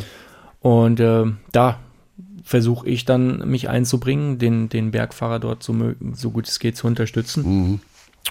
[0.60, 1.80] Und äh, da
[2.44, 6.88] versuche ich dann, mich einzubringen, den, den Bergfahrer dort so, so gut es geht zu
[6.88, 7.44] unterstützen.
[7.44, 7.80] Mhm.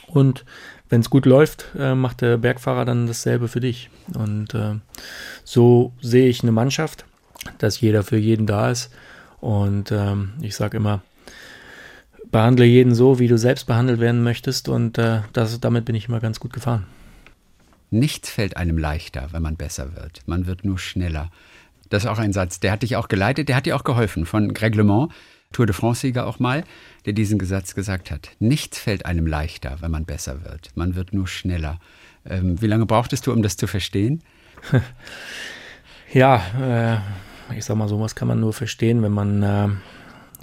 [0.09, 0.45] Und
[0.91, 3.89] wenn es gut läuft, äh, macht der Bergfahrer dann dasselbe für dich.
[4.15, 4.75] Und äh,
[5.43, 7.07] so sehe ich eine Mannschaft,
[7.59, 8.91] dass jeder für jeden da ist
[9.45, 11.03] und ähm, ich sage immer,
[12.31, 14.71] behandle jeden so, wie du selbst behandelt werden möchtest.
[14.71, 16.87] Und äh, das, damit bin ich immer ganz gut gefahren.
[17.91, 20.23] Nichts fällt einem leichter, wenn man besser wird.
[20.25, 21.31] Man wird nur schneller.
[21.91, 24.25] Das ist auch ein Satz, der hat dich auch geleitet, der hat dir auch geholfen.
[24.25, 25.13] Von Greg LeMond,
[25.53, 26.65] Tour de France-Sieger auch mal,
[27.05, 28.31] der diesen Satz gesagt hat.
[28.39, 30.71] Nichts fällt einem leichter, wenn man besser wird.
[30.75, 31.81] Man wird nur schneller.
[32.25, 34.23] Ähm, wie lange brauchtest du, um das zu verstehen?
[36.15, 37.01] ja, äh,
[37.57, 39.69] ich sag mal, sowas kann man nur verstehen, wenn man äh,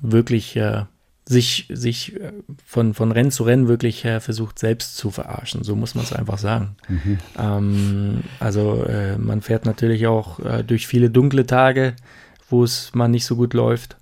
[0.01, 0.83] wirklich äh,
[1.25, 2.33] sich, sich äh,
[2.65, 5.63] von, von Rennen zu Rennen wirklich äh, versucht, selbst zu verarschen.
[5.63, 6.75] So muss man es einfach sagen.
[6.87, 7.17] Mhm.
[7.37, 11.95] Ähm, also äh, man fährt natürlich auch äh, durch viele dunkle Tage,
[12.49, 13.97] wo es mal nicht so gut läuft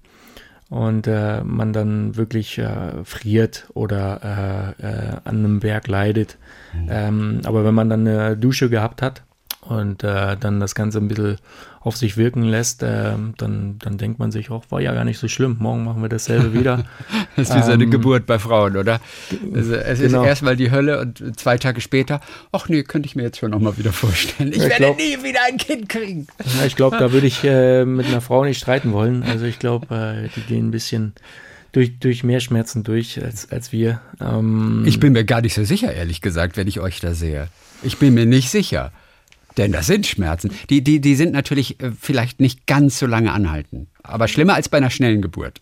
[0.70, 4.76] und äh, man dann wirklich äh, friert oder
[5.24, 6.38] an einem Berg leidet.
[6.74, 6.88] Mhm.
[6.90, 9.24] Ähm, aber wenn man dann eine Dusche gehabt hat
[9.62, 11.38] und dann das Ganze ein bisschen
[11.82, 15.18] auf sich wirken lässt, äh, dann, dann denkt man sich auch, war ja gar nicht
[15.18, 16.84] so schlimm, morgen machen wir dasselbe wieder.
[17.36, 19.00] das ist wie ähm, so eine Geburt bei Frauen, oder?
[19.54, 20.22] Also es genau.
[20.22, 22.20] ist erstmal die Hölle und zwei Tage später,
[22.52, 24.50] ach nee, könnte ich mir jetzt schon nochmal wieder vorstellen.
[24.50, 26.28] Ich, ich werde glaub, nie wieder ein Kind kriegen.
[26.60, 29.24] Ja, ich glaube, da würde ich äh, mit einer Frau nicht streiten wollen.
[29.24, 31.14] Also ich glaube, äh, die gehen ein bisschen
[31.72, 34.02] durch, durch mehr Schmerzen durch als, als wir.
[34.20, 37.48] Ähm, ich bin mir gar nicht so sicher, ehrlich gesagt, wenn ich euch da sehe.
[37.84, 38.92] Ich bin mir nicht sicher.
[39.60, 40.52] Denn das sind Schmerzen.
[40.70, 43.88] Die, die, die sind natürlich äh, vielleicht nicht ganz so lange anhalten.
[44.04, 45.62] Aber schlimmer als bei einer schnellen Geburt.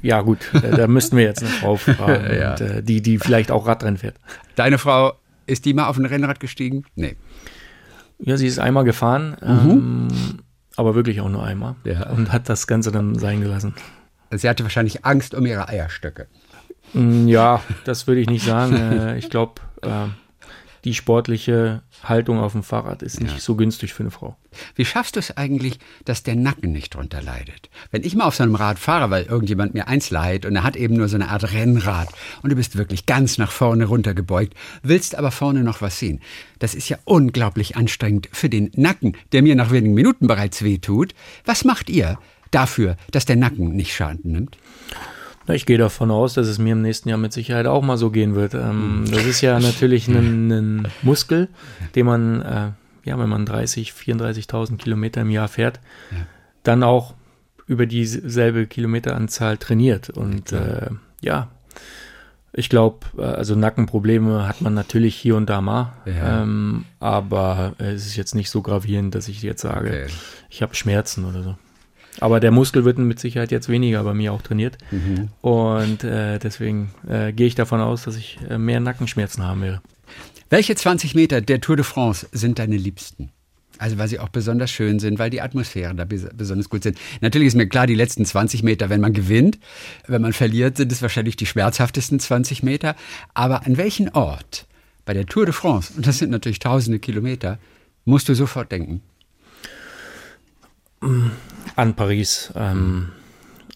[0.00, 2.52] Ja, gut, äh, da müssten wir jetzt eine Frau fragen, ja.
[2.52, 4.16] und, äh, die, die vielleicht auch Radrennen fährt.
[4.54, 5.12] Deine Frau,
[5.46, 6.84] ist die mal auf ein Rennrad gestiegen?
[6.94, 7.16] Nee.
[8.18, 9.70] Ja, sie ist einmal gefahren, mhm.
[9.70, 10.08] ähm,
[10.76, 11.76] aber wirklich auch nur einmal.
[11.84, 12.08] Ja.
[12.08, 13.74] Und hat das Ganze dann sein gelassen.
[14.30, 16.28] Sie hatte wahrscheinlich Angst um ihre Eierstöcke.
[16.94, 19.16] Mm, ja, das würde ich nicht sagen.
[19.18, 19.60] ich glaube,
[20.84, 23.40] die sportliche Haltung auf dem Fahrrad ist nicht ja.
[23.40, 24.36] so günstig für eine Frau.
[24.74, 27.68] Wie schaffst du es eigentlich, dass der Nacken nicht drunter leidet?
[27.90, 30.62] Wenn ich mal auf so einem Rad fahre, weil irgendjemand mir eins leiht und er
[30.62, 32.08] hat eben nur so eine Art Rennrad
[32.42, 36.20] und du bist wirklich ganz nach vorne runtergebeugt, willst aber vorne noch was sehen.
[36.58, 41.14] Das ist ja unglaublich anstrengend für den Nacken, der mir nach wenigen Minuten bereits wehtut.
[41.44, 42.18] Was macht ihr
[42.50, 44.58] dafür, dass der Nacken nicht Schaden nimmt?
[45.54, 48.10] Ich gehe davon aus, dass es mir im nächsten Jahr mit Sicherheit auch mal so
[48.10, 48.54] gehen wird.
[48.54, 49.10] Ähm, hm.
[49.10, 51.48] das ist ja natürlich ein, ein Muskel,
[51.94, 52.70] den man, äh,
[53.04, 55.80] ja, wenn man 30, 34.000 Kilometer im Jahr fährt,
[56.10, 56.18] ja.
[56.62, 57.14] dann auch
[57.66, 60.10] über dieselbe Kilometeranzahl trainiert.
[60.10, 61.48] Und ja, äh, ja
[62.52, 66.42] Ich glaube, äh, also Nackenprobleme hat man natürlich hier und da mal, Ja.
[66.42, 70.06] ähm, aber es ist jetzt nicht so gravierend, dass ich jetzt sage, Okay.
[70.50, 71.56] ich habe Schmerzen oder so.
[72.20, 74.78] Aber der Muskel wird mit Sicherheit jetzt weniger bei mir auch trainiert.
[74.90, 75.28] Mhm.
[75.40, 79.80] Und äh, deswegen äh, gehe ich davon aus, dass ich äh, mehr Nackenschmerzen haben werde.
[80.50, 83.30] Welche 20 Meter der Tour de France sind deine liebsten?
[83.78, 86.98] Also weil sie auch besonders schön sind, weil die Atmosphäre da bes besonders gut sind.
[87.20, 89.58] Natürlich ist mir klar, die letzten 20 Meter, wenn man gewinnt,
[90.08, 92.96] wenn man verliert, sind es wahrscheinlich die schmerzhaftesten 20 Meter.
[93.34, 94.66] Aber an welchen Ort
[95.04, 97.58] bei der Tour de France, und das sind natürlich tausende Kilometer,
[98.04, 99.02] musst du sofort denken?
[101.00, 102.52] An Paris.
[102.56, 103.10] Ähm,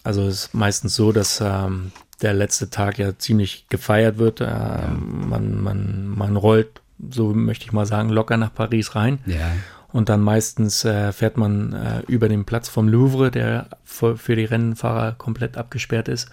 [0.03, 4.41] also es ist meistens so, dass ähm, der letzte Tag ja ziemlich gefeiert wird.
[4.41, 6.81] Ähm, man, man, man rollt,
[7.11, 9.19] so möchte ich mal sagen, locker nach Paris rein.
[9.25, 9.51] Ja.
[9.91, 14.35] Und dann meistens äh, fährt man äh, über den Platz vom Louvre, der für, für
[14.35, 16.29] die Rennfahrer komplett abgesperrt ist.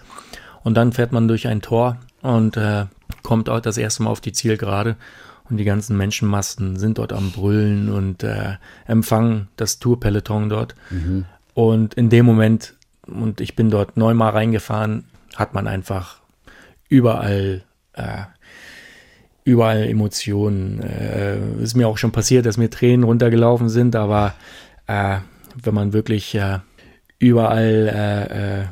[0.63, 2.85] Und dann fährt man durch ein Tor und äh,
[3.23, 4.95] kommt auch das erste Mal auf die Zielgerade.
[5.51, 8.53] Und die ganzen Menschenmassen sind dort am Brüllen und äh,
[8.87, 10.75] empfangen das Tourpeloton dort.
[11.53, 12.73] Und in dem Moment,
[13.05, 15.03] und ich bin dort neunmal reingefahren,
[15.35, 16.21] hat man einfach
[16.87, 18.23] überall äh,
[19.43, 20.81] überall Emotionen.
[20.81, 24.33] Äh, ist mir auch schon passiert, dass mir Tränen runtergelaufen sind, aber
[24.87, 25.17] äh,
[25.61, 26.59] wenn man wirklich äh,
[27.19, 28.65] überall, äh,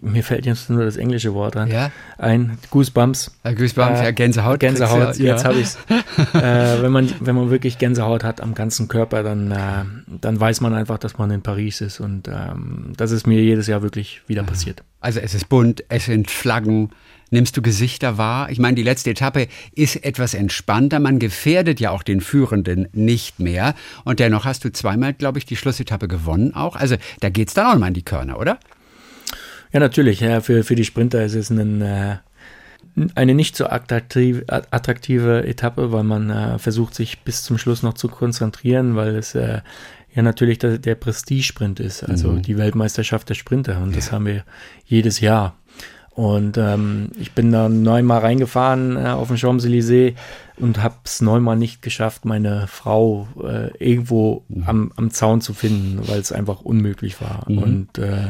[0.00, 1.90] mir fällt jetzt nur das englische Wort an, Ja.
[2.18, 3.36] ein, Goosebumps.
[3.42, 4.60] Äh, Goosebumps, ja, Gänsehaut.
[4.60, 5.34] Gänsehaut, ja.
[5.34, 5.78] jetzt habe ich's.
[6.34, 9.84] äh, wenn, man, wenn man wirklich Gänsehaut hat am ganzen Körper, dann, äh,
[10.20, 13.66] dann weiß man einfach, dass man in Paris ist und ähm, das ist mir jedes
[13.66, 14.82] Jahr wirklich wieder passiert.
[15.00, 16.90] Also es ist bunt, es sind Flaggen.
[17.30, 18.50] Nimmst du Gesichter wahr?
[18.50, 21.00] Ich meine, die letzte Etappe ist etwas entspannter.
[21.00, 23.74] Man gefährdet ja auch den Führenden nicht mehr.
[24.04, 26.76] Und dennoch hast du zweimal, glaube ich, die Schlussetappe gewonnen auch.
[26.76, 28.58] Also da geht's dann auch mal in die Körner, oder?
[29.76, 30.20] Ja, natürlich.
[30.20, 32.16] Ja, für, für die Sprinter ist es ein, äh,
[33.14, 37.92] eine nicht so attraktiv, attraktive Etappe, weil man äh, versucht, sich bis zum Schluss noch
[37.92, 39.60] zu konzentrieren, weil es äh,
[40.14, 43.82] ja natürlich der, der Prestige-Sprint ist, also die Weltmeisterschaft der Sprinter.
[43.82, 44.44] Und das haben wir
[44.86, 45.56] jedes Jahr.
[46.14, 50.14] Und ähm, ich bin da neunmal reingefahren äh, auf den Champs-Élysées
[50.56, 56.00] und habe es neunmal nicht geschafft, meine Frau äh, irgendwo am, am Zaun zu finden,
[56.08, 57.46] weil es einfach unmöglich war.
[57.46, 58.28] Und äh,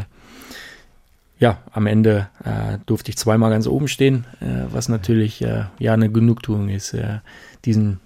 [1.38, 5.92] ja, am Ende äh, durfte ich zweimal ganz oben stehen, äh, was natürlich äh, ja
[5.92, 7.18] eine Genugtuung ist, äh,
[7.64, 8.00] diesen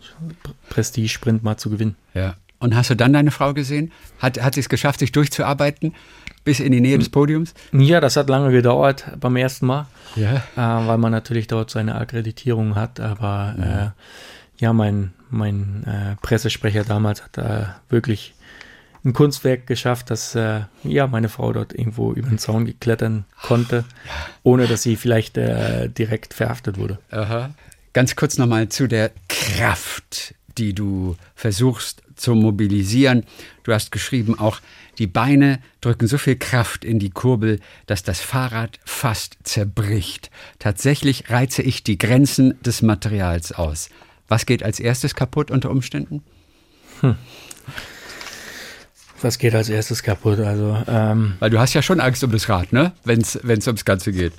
[0.44, 1.96] Pr- Prestige-Sprint mal zu gewinnen.
[2.14, 2.34] Ja.
[2.58, 3.90] Und hast du dann deine Frau gesehen?
[4.18, 5.94] Hat, hat sie es geschafft, sich durchzuarbeiten
[6.44, 7.54] bis in die Nähe des Podiums?
[7.72, 10.36] Ja, das hat lange gedauert beim ersten Mal, Ja.
[10.56, 17.22] äh, weil man natürlich dort seine Akkreditierung hat, aber äh, ja, mein, mein Pressesprecher damals
[17.24, 18.34] hat da wirklich
[19.04, 23.84] ein Kunstwerk geschafft, dass äh, ja meine Frau dort irgendwo über den Zaun geklettern konnte,
[24.42, 26.98] ohne dass sie vielleicht äh, direkt verhaftet wurde.
[27.10, 27.50] Aha.
[27.92, 33.24] Ganz kurz nochmal zu der Kraft, die du versuchst zu mobilisieren.
[33.64, 34.60] Du hast geschrieben, auch
[34.98, 40.30] die Beine drücken so viel Kraft in die Kurbel, dass das Fahrrad fast zerbricht.
[40.58, 43.88] Tatsächlich reize ich die Grenzen des Materials aus.
[44.28, 46.22] Was geht als erstes kaputt unter Umständen?
[49.22, 50.40] Was geht als erstes kaputt?
[50.40, 52.92] Also, ähm, Weil du hast ja schon Angst um das Rad, ne?
[53.04, 54.32] Wenn es ums Ganze geht.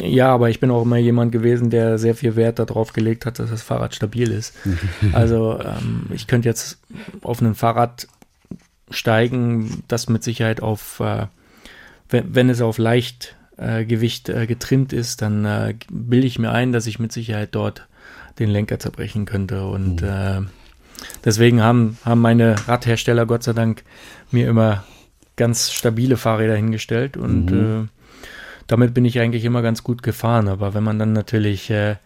[0.00, 3.38] ja, aber ich bin auch immer jemand gewesen, der sehr viel Wert darauf gelegt hat,
[3.38, 4.54] dass das Fahrrad stabil ist.
[5.12, 6.78] Also, ähm, ich könnte jetzt
[7.22, 8.08] auf ein Fahrrad
[8.90, 11.26] steigen, das mit Sicherheit auf, äh,
[12.08, 16.72] wenn, wenn es auf Leichtgewicht äh, äh, getrimmt ist, dann äh, bilde ich mir ein,
[16.72, 17.86] dass ich mit Sicherheit dort
[18.38, 19.66] den Lenker zerbrechen könnte.
[19.66, 20.40] Und äh,
[21.24, 23.82] deswegen haben, haben meine Radhersteller Gott sei Dank
[24.30, 24.84] mir immer
[25.36, 27.88] ganz stabile Fahrräder hingestellt und äh,
[28.66, 30.48] damit bin ich eigentlich immer ganz gut gefahren.
[30.48, 31.96] Aber wenn man dann natürlich äh,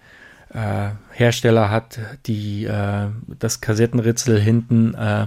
[0.55, 5.27] äh, Hersteller hat, die äh, das Kassettenritzel hinten äh,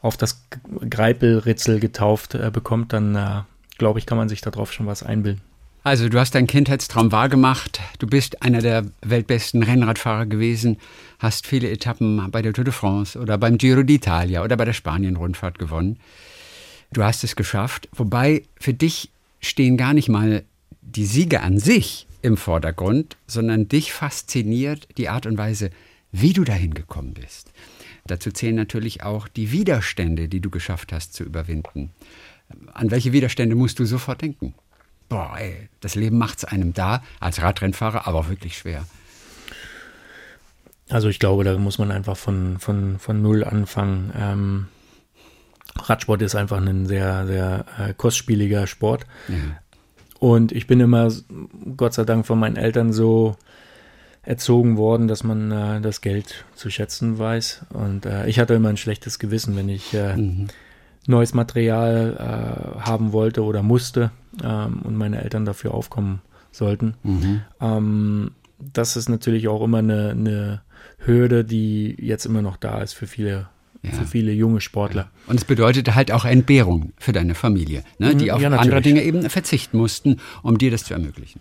[0.00, 0.46] auf das
[0.88, 3.44] Greipelritzel getauft äh, bekommt, dann
[3.78, 5.42] glaube ich, kann man sich darauf schon was einbilden.
[5.82, 7.80] Also, du hast deinen Kindheitstraum wahrgemacht.
[7.98, 10.76] Du bist einer der weltbesten Rennradfahrer gewesen,
[11.18, 14.74] hast viele Etappen bei der Tour de France oder beim Giro d'Italia oder bei der
[14.74, 15.98] Spanien-Rundfahrt gewonnen.
[16.92, 19.08] Du hast es geschafft, wobei für dich
[19.40, 20.44] stehen gar nicht mal
[20.82, 25.70] die Siege an sich im Vordergrund, sondern dich fasziniert die Art und Weise,
[26.12, 27.52] wie du dahin gekommen bist.
[28.06, 31.90] Dazu zählen natürlich auch die Widerstände, die du geschafft hast zu überwinden.
[32.74, 34.52] An welche Widerstände musst du sofort denken?
[35.10, 38.86] Boah, ey, das Leben macht's einem da, als Radrennfahrer, aber auch wirklich schwer.
[40.88, 44.12] Also ich glaube, da muss man einfach von, von, von null anfangen.
[44.16, 44.68] Ähm,
[45.76, 49.04] Radsport ist einfach ein sehr, sehr äh, kostspieliger Sport.
[50.20, 51.10] Und ich bin immer,
[51.76, 53.36] Gott sei Dank, von meinen Eltern so
[54.22, 57.66] erzogen worden, dass man äh, das Geld zu schätzen weiß.
[57.70, 60.48] Und äh, ich hatte immer ein schlechtes Gewissen, wenn ich äh, mhm.
[61.06, 64.10] Neues Material äh, haben wollte oder musste
[64.42, 66.20] ähm, und meine Eltern dafür aufkommen
[66.52, 66.94] sollten.
[67.02, 67.40] Mhm.
[67.60, 70.62] Ähm, das ist natürlich auch immer eine, eine,
[71.02, 73.48] Hürde, die jetzt immer noch da ist für viele.
[73.82, 73.92] Ja.
[73.92, 75.08] Für viele junge Sportler.
[75.26, 78.14] Und es bedeutete halt auch Entbehrung für deine Familie, ne?
[78.14, 78.30] die mhm.
[78.32, 81.40] auf ja, andere Dinge eben verzichten mussten, um dir das zu ermöglichen.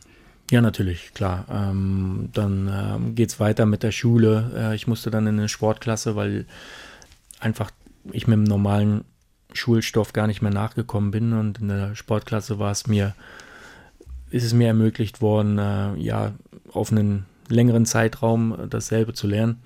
[0.49, 1.43] Ja, natürlich, klar.
[1.51, 4.51] Ähm, dann ähm, geht es weiter mit der Schule.
[4.55, 6.45] Äh, ich musste dann in eine Sportklasse, weil
[7.41, 7.71] einfach
[8.13, 9.03] ich mit dem normalen
[9.53, 11.33] Schulstoff gar nicht mehr nachgekommen bin.
[11.33, 13.15] Und in der Sportklasse war es mir,
[14.29, 16.33] ist es mir ermöglicht worden, äh, ja,
[16.71, 19.61] auf einen längeren Zeitraum dasselbe zu lernen.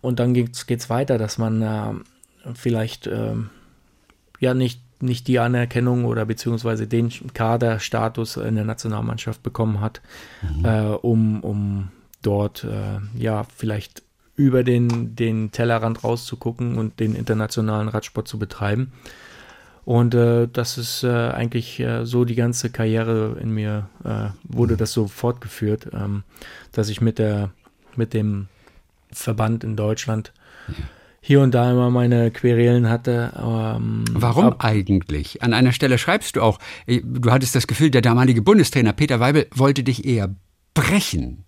[0.00, 3.34] Und dann geht es weiter, dass man äh, vielleicht äh,
[4.38, 10.02] ja nicht nicht die Anerkennung oder beziehungsweise den Kaderstatus in der Nationalmannschaft bekommen hat,
[10.42, 10.64] mhm.
[10.64, 11.88] äh, um, um
[12.22, 14.02] dort äh, ja vielleicht
[14.40, 18.92] über den, den Tellerrand rauszugucken und den internationalen Radsport zu betreiben.
[19.84, 24.76] Und äh, das ist äh, eigentlich äh, so die ganze Karriere in mir, äh, wurde
[24.76, 26.22] das so fortgeführt, ähm,
[26.72, 27.50] dass ich mit, der,
[27.96, 28.48] mit dem
[29.12, 30.32] Verband in Deutschland
[31.20, 33.32] hier und da immer meine Querelen hatte.
[33.36, 35.42] Ähm, Warum eigentlich?
[35.42, 39.20] An einer Stelle schreibst du auch, äh, du hattest das Gefühl, der damalige Bundestrainer Peter
[39.20, 40.34] Weibel wollte dich eher
[40.72, 41.44] brechen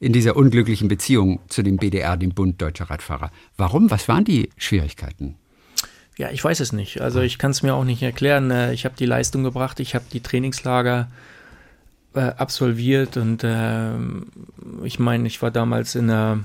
[0.00, 3.30] in dieser unglücklichen Beziehung zu dem BDR, dem Bund Deutscher Radfahrer.
[3.56, 3.90] Warum?
[3.90, 5.36] Was waren die Schwierigkeiten?
[6.16, 7.00] Ja, ich weiß es nicht.
[7.02, 8.50] Also ich kann es mir auch nicht erklären.
[8.50, 11.08] Äh, ich habe die Leistung gebracht, ich habe die Trainingslager
[12.14, 13.90] äh, absolviert und äh,
[14.82, 16.40] ich meine, ich war damals in der,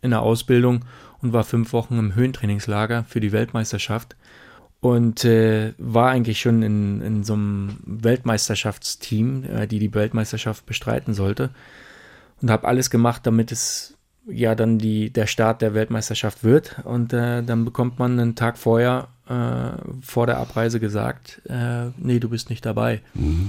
[0.00, 0.84] in der Ausbildung
[1.20, 4.16] und war fünf Wochen im Höhentrainingslager für die Weltmeisterschaft
[4.80, 11.50] und äh, war eigentlich schon in, in so einem Weltmeisterschaftsteam, die die Weltmeisterschaft bestreiten sollte
[12.42, 17.12] und habe alles gemacht, damit es ja dann die, der Start der Weltmeisterschaft wird und
[17.12, 22.28] äh, dann bekommt man einen Tag vorher äh, vor der Abreise gesagt, äh, nee, du
[22.28, 23.00] bist nicht dabei.
[23.14, 23.48] Mhm.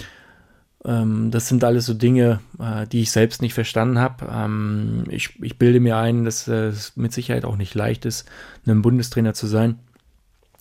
[0.85, 4.27] Ähm, das sind alles so Dinge, äh, die ich selbst nicht verstanden habe.
[4.31, 8.29] Ähm, ich, ich, bilde mir ein, dass es mit Sicherheit auch nicht leicht ist,
[8.65, 9.79] einem Bundestrainer zu sein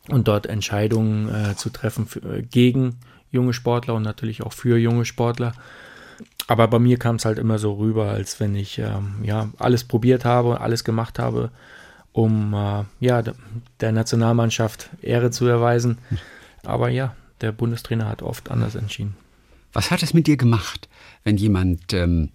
[0.09, 2.97] und dort Entscheidungen äh, zu treffen für, äh, gegen
[3.31, 5.53] junge Sportler und natürlich auch für junge Sportler.
[6.47, 9.85] Aber bei mir kam es halt immer so rüber, als wenn ich ähm, ja alles
[9.85, 11.51] probiert habe, alles gemacht habe,
[12.13, 13.23] um äh, ja
[13.81, 15.99] der Nationalmannschaft Ehre zu erweisen.
[16.65, 19.17] Aber ja, der Bundestrainer hat oft anders entschieden.
[19.73, 20.89] Was hat es mit dir gemacht,
[21.25, 22.31] wenn jemand ähm,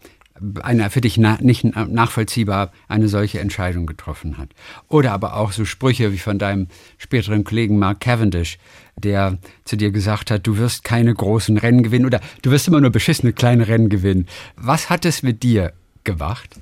[0.62, 4.50] einer für dich na, nicht nachvollziehbar eine solche Entscheidung getroffen hat?
[4.88, 8.58] Oder aber auch so Sprüche wie von deinem späteren Kollegen Mark Cavendish,
[8.98, 12.82] der zu dir gesagt hat, du wirst keine großen Rennen gewinnen oder du wirst immer
[12.82, 14.28] nur beschissene kleine Rennen gewinnen.
[14.56, 16.56] Was hat es mit dir gemacht?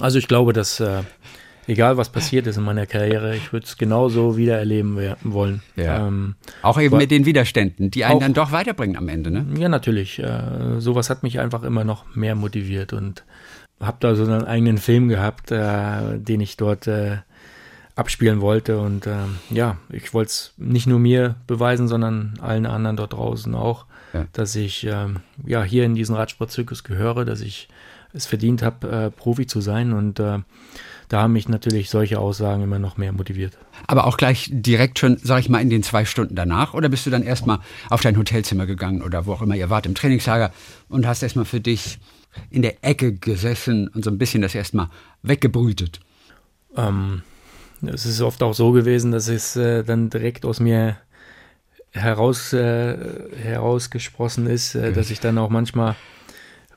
[0.00, 1.02] Also ich glaube, dass äh,
[1.66, 5.62] egal was passiert ist in meiner Karriere, ich würde es genauso wieder erleben wollen.
[5.76, 6.06] Ja.
[6.06, 9.46] Ähm, auch eben mit den Widerständen, die einen auch, dann doch weiterbringen am Ende, ne?
[9.58, 10.18] Ja, natürlich.
[10.18, 13.24] Äh, sowas hat mich einfach immer noch mehr motiviert und
[13.80, 17.18] habe da so einen eigenen Film gehabt, äh, den ich dort äh,
[17.96, 18.78] abspielen wollte.
[18.78, 19.16] Und äh,
[19.50, 24.26] ja, ich wollte es nicht nur mir beweisen, sondern allen anderen dort draußen auch, ja.
[24.32, 27.68] dass ich ähm, ja hier in diesen Radsportzirkus gehöre, dass ich
[28.12, 30.38] es verdient habe, äh, Profi zu sein und äh,
[31.08, 33.58] da haben mich natürlich solche Aussagen immer noch mehr motiviert.
[33.86, 36.74] Aber auch gleich direkt schon, sag ich mal, in den zwei Stunden danach?
[36.74, 37.58] Oder bist du dann erstmal
[37.90, 40.50] auf dein Hotelzimmer gegangen oder wo auch immer ihr wart im Trainingslager
[40.88, 41.98] und hast erstmal für dich
[42.50, 44.88] in der Ecke gesessen und so ein bisschen das erstmal
[45.22, 46.00] weggebrütet?
[46.76, 47.22] Ähm,
[47.88, 50.96] es ist oft auch so gewesen, dass es äh, dann direkt aus mir
[51.92, 52.96] heraus, äh,
[53.36, 55.94] herausgesprossen ist, äh, dass ich dann auch manchmal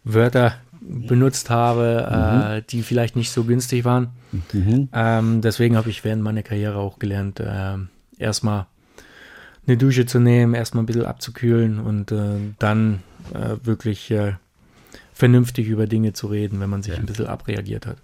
[0.04, 2.58] Wörter benutzt habe, mhm.
[2.58, 4.10] äh, die vielleicht nicht so günstig waren.
[4.54, 4.90] Mhm.
[4.94, 7.78] Ähm, deswegen habe ich während meiner Karriere auch gelernt, äh,
[8.18, 8.68] erstmal
[9.66, 13.02] eine Dusche zu nehmen, erstmal ein bisschen abzukühlen und äh, dann
[13.34, 14.34] äh, wirklich äh,
[15.14, 17.00] vernünftig über Dinge zu reden, wenn man sich ja.
[17.00, 17.98] ein bisschen abreagiert hat.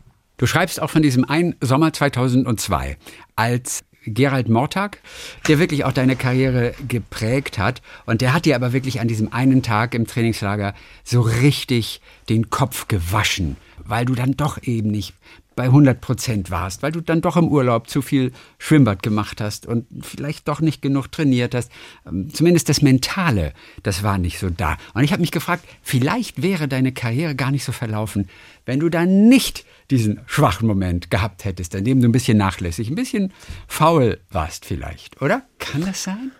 [0.43, 2.97] Du schreibst auch von diesem einen Sommer 2002,
[3.37, 4.99] als Gerald Mortag,
[5.47, 7.81] der wirklich auch deine Karriere geprägt hat.
[8.05, 10.73] Und der hat dir aber wirklich an diesem einen Tag im Trainingslager
[11.05, 15.13] so richtig den Kopf gewaschen, weil du dann doch eben nicht
[15.55, 19.65] bei 100 Prozent warst, weil du dann doch im Urlaub zu viel Schwimmbad gemacht hast
[19.65, 21.71] und vielleicht doch nicht genug trainiert hast.
[22.07, 23.53] Ähm, zumindest das Mentale,
[23.83, 24.77] das war nicht so da.
[24.93, 28.29] Und ich habe mich gefragt, vielleicht wäre deine Karriere gar nicht so verlaufen,
[28.65, 32.89] wenn du dann nicht diesen schwachen Moment gehabt hättest, an dem du ein bisschen nachlässig,
[32.89, 33.31] ein bisschen
[33.67, 35.43] faul warst vielleicht, oder?
[35.59, 36.31] Kann das sein?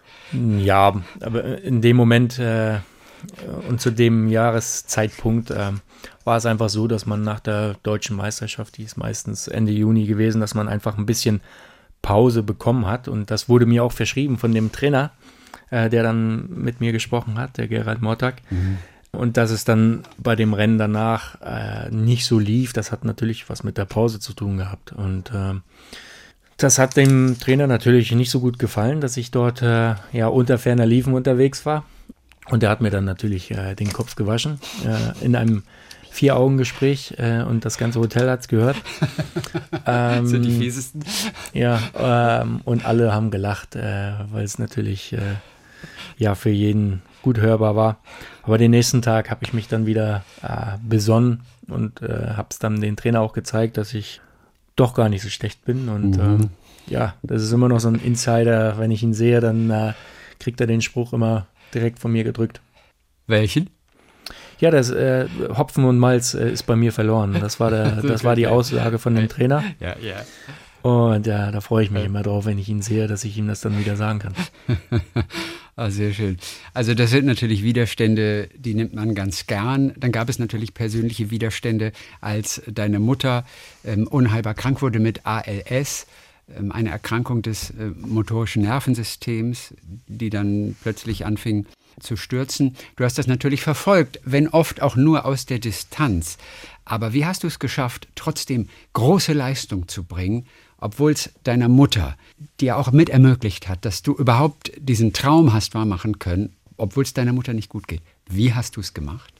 [0.60, 2.80] Ja, aber in dem Moment äh,
[3.68, 5.82] und zu dem Jahreszeitpunkt ähm,
[6.24, 10.06] war es einfach so, dass man nach der deutschen Meisterschaft, die ist meistens Ende Juni
[10.06, 11.42] gewesen, dass man einfach ein bisschen
[12.02, 13.08] Pause bekommen hat.
[13.08, 15.12] Und das wurde mir auch verschrieben von dem Trainer,
[15.72, 18.42] äh, der dann mit mir gesprochen hat, der Gerald Mortag.
[18.50, 18.78] Mhm.
[19.12, 23.50] Und dass es dann bei dem Rennen danach äh, nicht so lief, das hat natürlich
[23.50, 24.92] was mit der Pause zu tun gehabt.
[24.92, 25.54] Und äh,
[26.58, 30.58] das hat dem Trainer natürlich nicht so gut gefallen, dass ich dort äh, ja unter
[30.58, 31.86] ferner Liefen unterwegs war.
[32.50, 35.64] Und er hat mir dann natürlich äh, den Kopf gewaschen äh, in einem
[36.12, 38.76] Vier-Augen-Gespräch äh, und das ganze Hotel hat es gehört.
[39.88, 41.04] ähm, sind die fiesesten.
[41.54, 45.36] Ja, ähm, und alle haben gelacht, äh, weil es natürlich äh,
[46.18, 47.98] ja für jeden gut hörbar war.
[48.44, 52.60] Aber den nächsten Tag habe ich mich dann wieder äh, besonnen und äh, habe es
[52.60, 54.22] dann den Trainer auch gezeigt, dass ich
[54.76, 55.90] doch gar nicht so schlecht bin.
[55.90, 56.22] Und mhm.
[56.22, 56.50] ähm,
[56.86, 58.78] ja, das ist immer noch so ein Insider.
[58.78, 59.94] Wenn ich ihn sehe, dann äh,
[60.40, 62.62] kriegt er den Spruch immer direkt von mir gedrückt.
[63.28, 63.70] Welchen?
[64.60, 67.38] Ja, das äh, Hopfen und Malz äh, ist bei mir verloren.
[67.40, 69.64] Das war, der, das war die Aussage von dem Trainer.
[69.80, 70.24] Ja, ja.
[70.84, 73.48] Und ja, da freue ich mich immer drauf, wenn ich ihn sehe, dass ich ihm
[73.48, 74.34] das dann wieder sagen kann.
[75.78, 76.38] ah, sehr schön.
[76.74, 79.94] Also das sind natürlich Widerstände, die nimmt man ganz gern.
[79.96, 83.46] Dann gab es natürlich persönliche Widerstände, als deine Mutter
[83.86, 86.06] ähm, unheilbar krank wurde mit ALS
[86.70, 89.74] eine Erkrankung des äh, motorischen Nervensystems,
[90.08, 91.66] die dann plötzlich anfing
[92.00, 92.76] zu stürzen.
[92.96, 96.38] Du hast das natürlich verfolgt, wenn oft auch nur aus der Distanz.
[96.86, 100.46] Aber wie hast du es geschafft, trotzdem große Leistung zu bringen
[100.84, 102.18] obwohl es deiner Mutter
[102.60, 107.14] dir auch mit ermöglicht hat, dass du überhaupt diesen Traum hast wahrmachen können, obwohl es
[107.14, 108.02] deiner Mutter nicht gut geht.
[108.30, 109.34] Wie hast du es gemacht?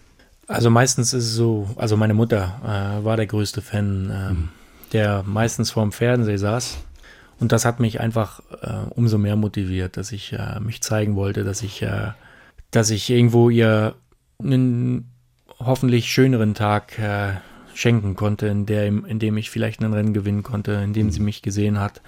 [0.48, 4.50] Also meistens ist es so, also meine Mutter äh, war der größte Fan, äh, mhm.
[4.94, 6.78] der meistens vorm Fernseher saß.
[7.40, 11.44] Und das hat mich einfach äh, umso mehr motiviert, dass ich äh, mich zeigen wollte,
[11.44, 12.12] dass ich, äh,
[12.72, 13.96] dass ich irgendwo ihr
[14.42, 15.10] einen
[15.60, 17.34] hoffentlich schöneren Tag äh,
[17.74, 21.20] schenken konnte, in, der, in dem ich vielleicht ein Rennen gewinnen konnte, in dem sie
[21.20, 21.26] mhm.
[21.26, 22.02] mich gesehen hat.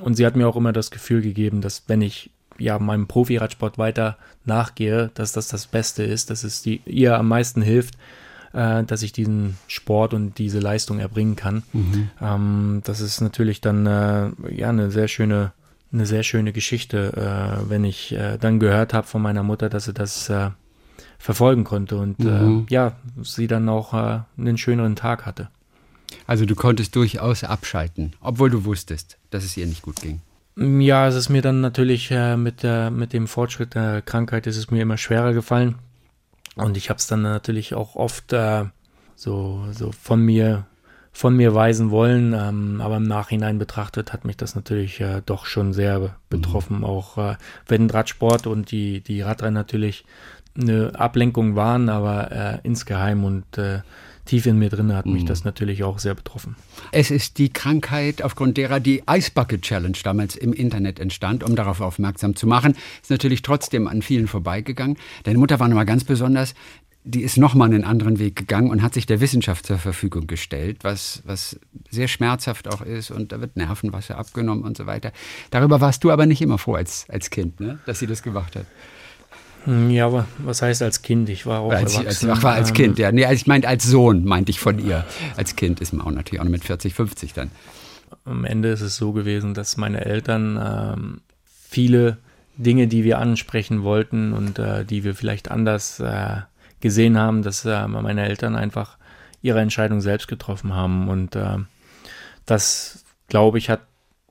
[0.00, 3.78] Und sie hat mir auch immer das Gefühl gegeben, dass wenn ich ja meinem Profiradsport
[3.78, 7.96] weiter nachgehe, dass das das Beste ist, dass es die, ihr am meisten hilft,
[8.52, 11.62] äh, dass ich diesen Sport und diese Leistung erbringen kann.
[11.72, 12.10] Mhm.
[12.20, 15.52] Ähm, das ist natürlich dann äh, ja eine sehr schöne
[15.92, 19.84] eine sehr schöne Geschichte, äh, wenn ich äh, dann gehört habe von meiner Mutter, dass
[19.84, 20.50] sie das äh,
[21.18, 22.66] verfolgen konnte und äh, mhm.
[22.68, 25.48] ja, sie dann auch äh, einen schöneren Tag hatte.
[26.26, 30.20] Also du konntest durchaus abschalten, obwohl du wusstest, dass es ihr nicht gut ging.
[30.56, 34.46] Mm, ja, es ist mir dann natürlich äh, mit, der, mit dem Fortschritt der Krankheit
[34.46, 35.76] ist es mir immer schwerer gefallen.
[36.56, 38.64] Und ich habe es dann natürlich auch oft äh,
[39.14, 40.66] so, so von mir
[41.14, 45.44] von mir weisen wollen, ähm, aber im Nachhinein betrachtet hat mich das natürlich äh, doch
[45.44, 46.78] schon sehr betroffen.
[46.78, 46.84] Mhm.
[46.84, 47.36] Auch äh,
[47.66, 50.06] wenn Radsport und die, die Radrennen natürlich
[50.58, 53.80] eine Ablenkung waren, aber äh, insgeheim und äh,
[54.24, 55.26] tief in mir drin hat mich mhm.
[55.26, 56.56] das natürlich auch sehr betroffen.
[56.92, 61.56] Es ist die Krankheit, aufgrund derer die Ice Bucket Challenge damals im Internet entstand, um
[61.56, 62.76] darauf aufmerksam zu machen.
[63.00, 64.96] Ist natürlich trotzdem an vielen vorbeigegangen.
[65.24, 66.54] Deine Mutter war nochmal ganz besonders.
[67.04, 70.78] Die ist nochmal einen anderen Weg gegangen und hat sich der Wissenschaft zur Verfügung gestellt,
[70.82, 71.58] was, was
[71.90, 75.12] sehr schmerzhaft auch ist und da wird Nervenwasser abgenommen und so weiter.
[75.50, 77.80] Darüber warst du aber nicht immer froh als, als Kind, ne?
[77.86, 78.66] dass sie das gemacht hat.
[79.64, 81.28] Hm, ja, aber was heißt als Kind?
[81.28, 82.30] Ich war auch als, erwachsen.
[82.30, 83.12] Als, ach, war als ähm, Kind, ja.
[83.12, 85.04] Nee, ich meinte als Sohn, meinte ich von ihr.
[85.36, 87.50] Als Kind ist man auch natürlich auch noch mit 40, 50 dann.
[88.24, 91.20] Am Ende ist es so gewesen, dass meine Eltern ähm,
[91.68, 92.18] viele
[92.56, 96.42] Dinge, die wir ansprechen wollten und äh, die wir vielleicht anders äh,
[96.80, 98.98] gesehen haben, dass äh, meine Eltern einfach
[99.40, 101.08] ihre Entscheidung selbst getroffen haben.
[101.08, 101.58] Und äh,
[102.46, 103.80] das, glaube ich, hat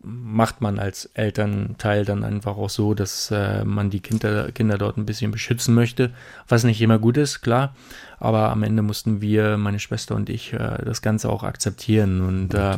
[0.04, 4.97] macht man als Elternteil dann einfach auch so, dass äh, man die Kinder, Kinder dort
[4.97, 6.12] ein bisschen beschützen möchte,
[6.47, 7.76] was nicht immer gut ist, klar.
[8.20, 12.22] Aber am Ende mussten wir, meine Schwester und ich, äh, das Ganze auch akzeptieren.
[12.22, 12.78] Und äh,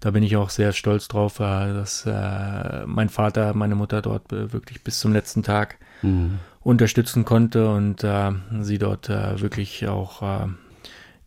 [0.00, 4.30] da bin ich auch sehr stolz drauf, äh, dass äh, mein Vater, meine Mutter dort
[4.30, 6.40] wirklich bis zum letzten Tag mhm.
[6.62, 10.48] unterstützen konnte und äh, sie dort wirklich auch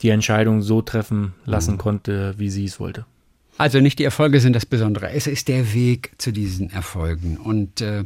[0.01, 1.77] die Entscheidung so treffen lassen mhm.
[1.77, 3.05] konnte, wie sie es wollte.
[3.57, 7.37] Also nicht die Erfolge sind das Besondere, es ist der Weg zu diesen Erfolgen.
[7.37, 8.03] Und äh,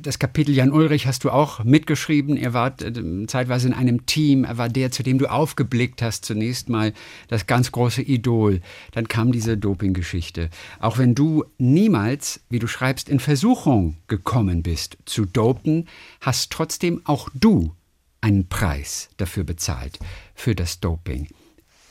[0.00, 2.36] das Kapitel Jan Ulrich hast du auch mitgeschrieben.
[2.36, 4.44] Er war äh, zeitweise in einem Team.
[4.44, 6.92] Er war der, zu dem du aufgeblickt hast, zunächst mal
[7.28, 8.60] das ganz große Idol.
[8.92, 10.48] Dann kam diese Dopinggeschichte.
[10.78, 15.88] Auch wenn du niemals, wie du schreibst, in Versuchung gekommen bist zu dopen,
[16.20, 17.74] hast trotzdem auch du
[18.20, 19.98] einen Preis dafür bezahlt,
[20.34, 21.28] für das Doping.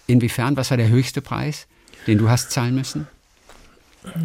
[0.07, 1.67] Inwiefern, was war der höchste Preis?
[2.07, 3.07] Den du hast zahlen müssen?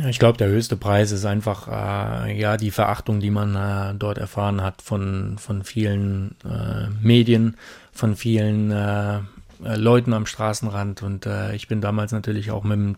[0.09, 4.19] Ich glaube, der höchste Preis ist einfach äh, ja die Verachtung, die man äh, dort
[4.19, 7.57] erfahren hat von, von vielen äh, Medien,
[7.93, 9.21] von vielen äh,
[9.65, 11.03] äh, Leuten am Straßenrand.
[11.03, 12.97] Und äh, ich bin damals natürlich auch mit dem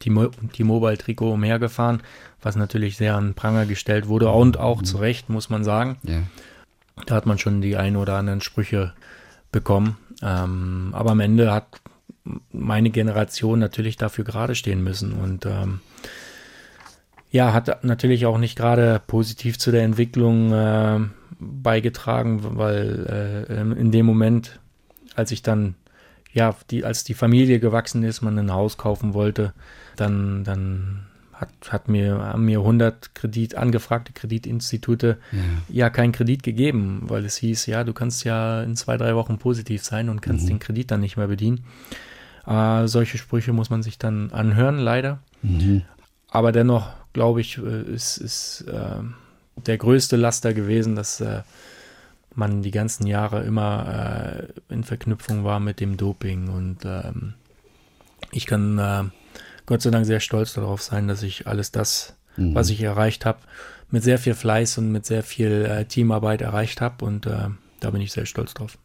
[0.53, 2.03] T-Mobile-Trikot umhergefahren,
[2.43, 4.85] was natürlich sehr an Pranger gestellt wurde und auch mhm.
[4.85, 5.99] zu Recht, muss man sagen.
[6.03, 6.23] Ja.
[7.07, 8.93] Da hat man schon die ein oder anderen Sprüche
[9.53, 9.97] bekommen.
[10.23, 11.67] Ähm, aber am Ende hat
[12.53, 15.13] meine Generation natürlich dafür gerade stehen müssen.
[15.13, 15.81] Und ähm,
[17.31, 21.01] ja, hat natürlich auch nicht gerade positiv zu der Entwicklung äh,
[21.39, 24.61] beigetragen, weil äh, in dem Moment,
[25.15, 25.77] als ich dann,
[26.33, 29.53] ja, die, als die Familie gewachsen ist, man ein Haus kaufen wollte,
[29.97, 35.39] dann, dann hat, hat mir, haben mir 100 Kredit, angefragte Kreditinstitute ja.
[35.69, 39.39] ja keinen Kredit gegeben, weil es hieß, ja, du kannst ja in zwei, drei Wochen
[39.39, 40.49] positiv sein und kannst mhm.
[40.49, 41.65] den Kredit dann nicht mehr bedienen.
[42.47, 45.21] Äh, solche Sprüche muss man sich dann anhören, leider.
[45.43, 45.83] Mhm.
[46.29, 49.03] Aber dennoch glaube ich, äh, ist, ist äh,
[49.67, 51.43] der größte Laster gewesen, dass äh,
[52.35, 56.49] man die ganzen Jahre immer äh, in Verknüpfung war mit dem Doping.
[56.49, 57.35] Und ähm,
[58.31, 59.05] ich kann äh,
[59.67, 62.55] Gott sei Dank sehr stolz darauf sein, dass ich alles das, mhm.
[62.55, 63.41] was ich erreicht habe,
[63.91, 67.05] mit sehr viel Fleiß und mit sehr viel Teamarbeit erreicht habe.
[67.05, 68.79] Und da bin ich sehr stolz drauf.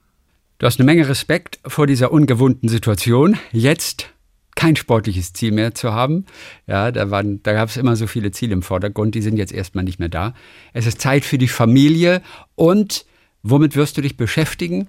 [0.58, 3.38] Du hast eine Menge Respekt vor dieser ungewohnten Situation.
[3.52, 4.14] Jetzt
[4.56, 6.26] kein sportliches Ziel mehr zu haben.
[6.66, 9.52] Ja, da, waren, da gab es immer so viele Ziele im Vordergrund, die sind jetzt
[9.52, 10.34] erstmal nicht mehr da.
[10.72, 12.22] Es ist Zeit für die Familie
[12.56, 13.06] und
[13.44, 14.88] womit wirst du dich beschäftigen?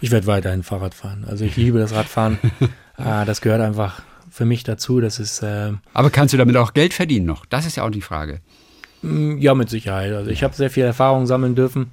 [0.00, 1.24] Ich werde weiterhin Fahrrad fahren.
[1.28, 2.38] Also ich liebe das Radfahren.
[2.96, 5.00] ah, das gehört einfach für mich dazu.
[5.00, 5.42] Das ist.
[5.42, 7.44] Äh, Aber kannst du damit auch Geld verdienen noch?
[7.44, 8.40] Das ist ja auch die Frage.
[9.02, 10.12] Mm, ja, mit Sicherheit.
[10.12, 11.90] Also ich habe sehr viel Erfahrung sammeln dürfen.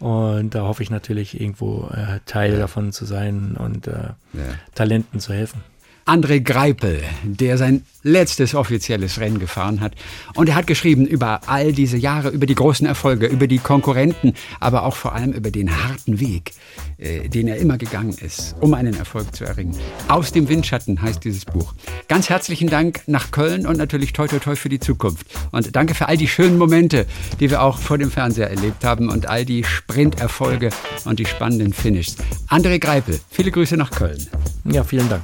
[0.00, 4.42] Und da hoffe ich natürlich irgendwo äh, Teil davon zu sein und äh, ja.
[4.74, 5.62] Talenten zu helfen.
[6.06, 9.94] André Greipel, der sein letztes offizielles Rennen gefahren hat.
[10.34, 14.34] Und er hat geschrieben über all diese Jahre, über die großen Erfolge, über die Konkurrenten,
[14.60, 16.52] aber auch vor allem über den harten Weg,
[16.98, 19.74] äh, den er immer gegangen ist, um einen Erfolg zu erringen.
[20.08, 21.74] Aus dem Windschatten heißt dieses Buch.
[22.08, 25.26] Ganz herzlichen Dank nach Köln und natürlich toi toi toi für die Zukunft.
[25.52, 27.06] Und danke für all die schönen Momente,
[27.40, 30.68] die wir auch vor dem Fernseher erlebt haben und all die Sprinterfolge
[31.06, 32.18] und die spannenden Finishes.
[32.48, 34.26] André Greipel, viele Grüße nach Köln.
[34.64, 35.22] Ja, vielen Dank.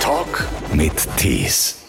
[0.00, 1.87] Talk mit Tees.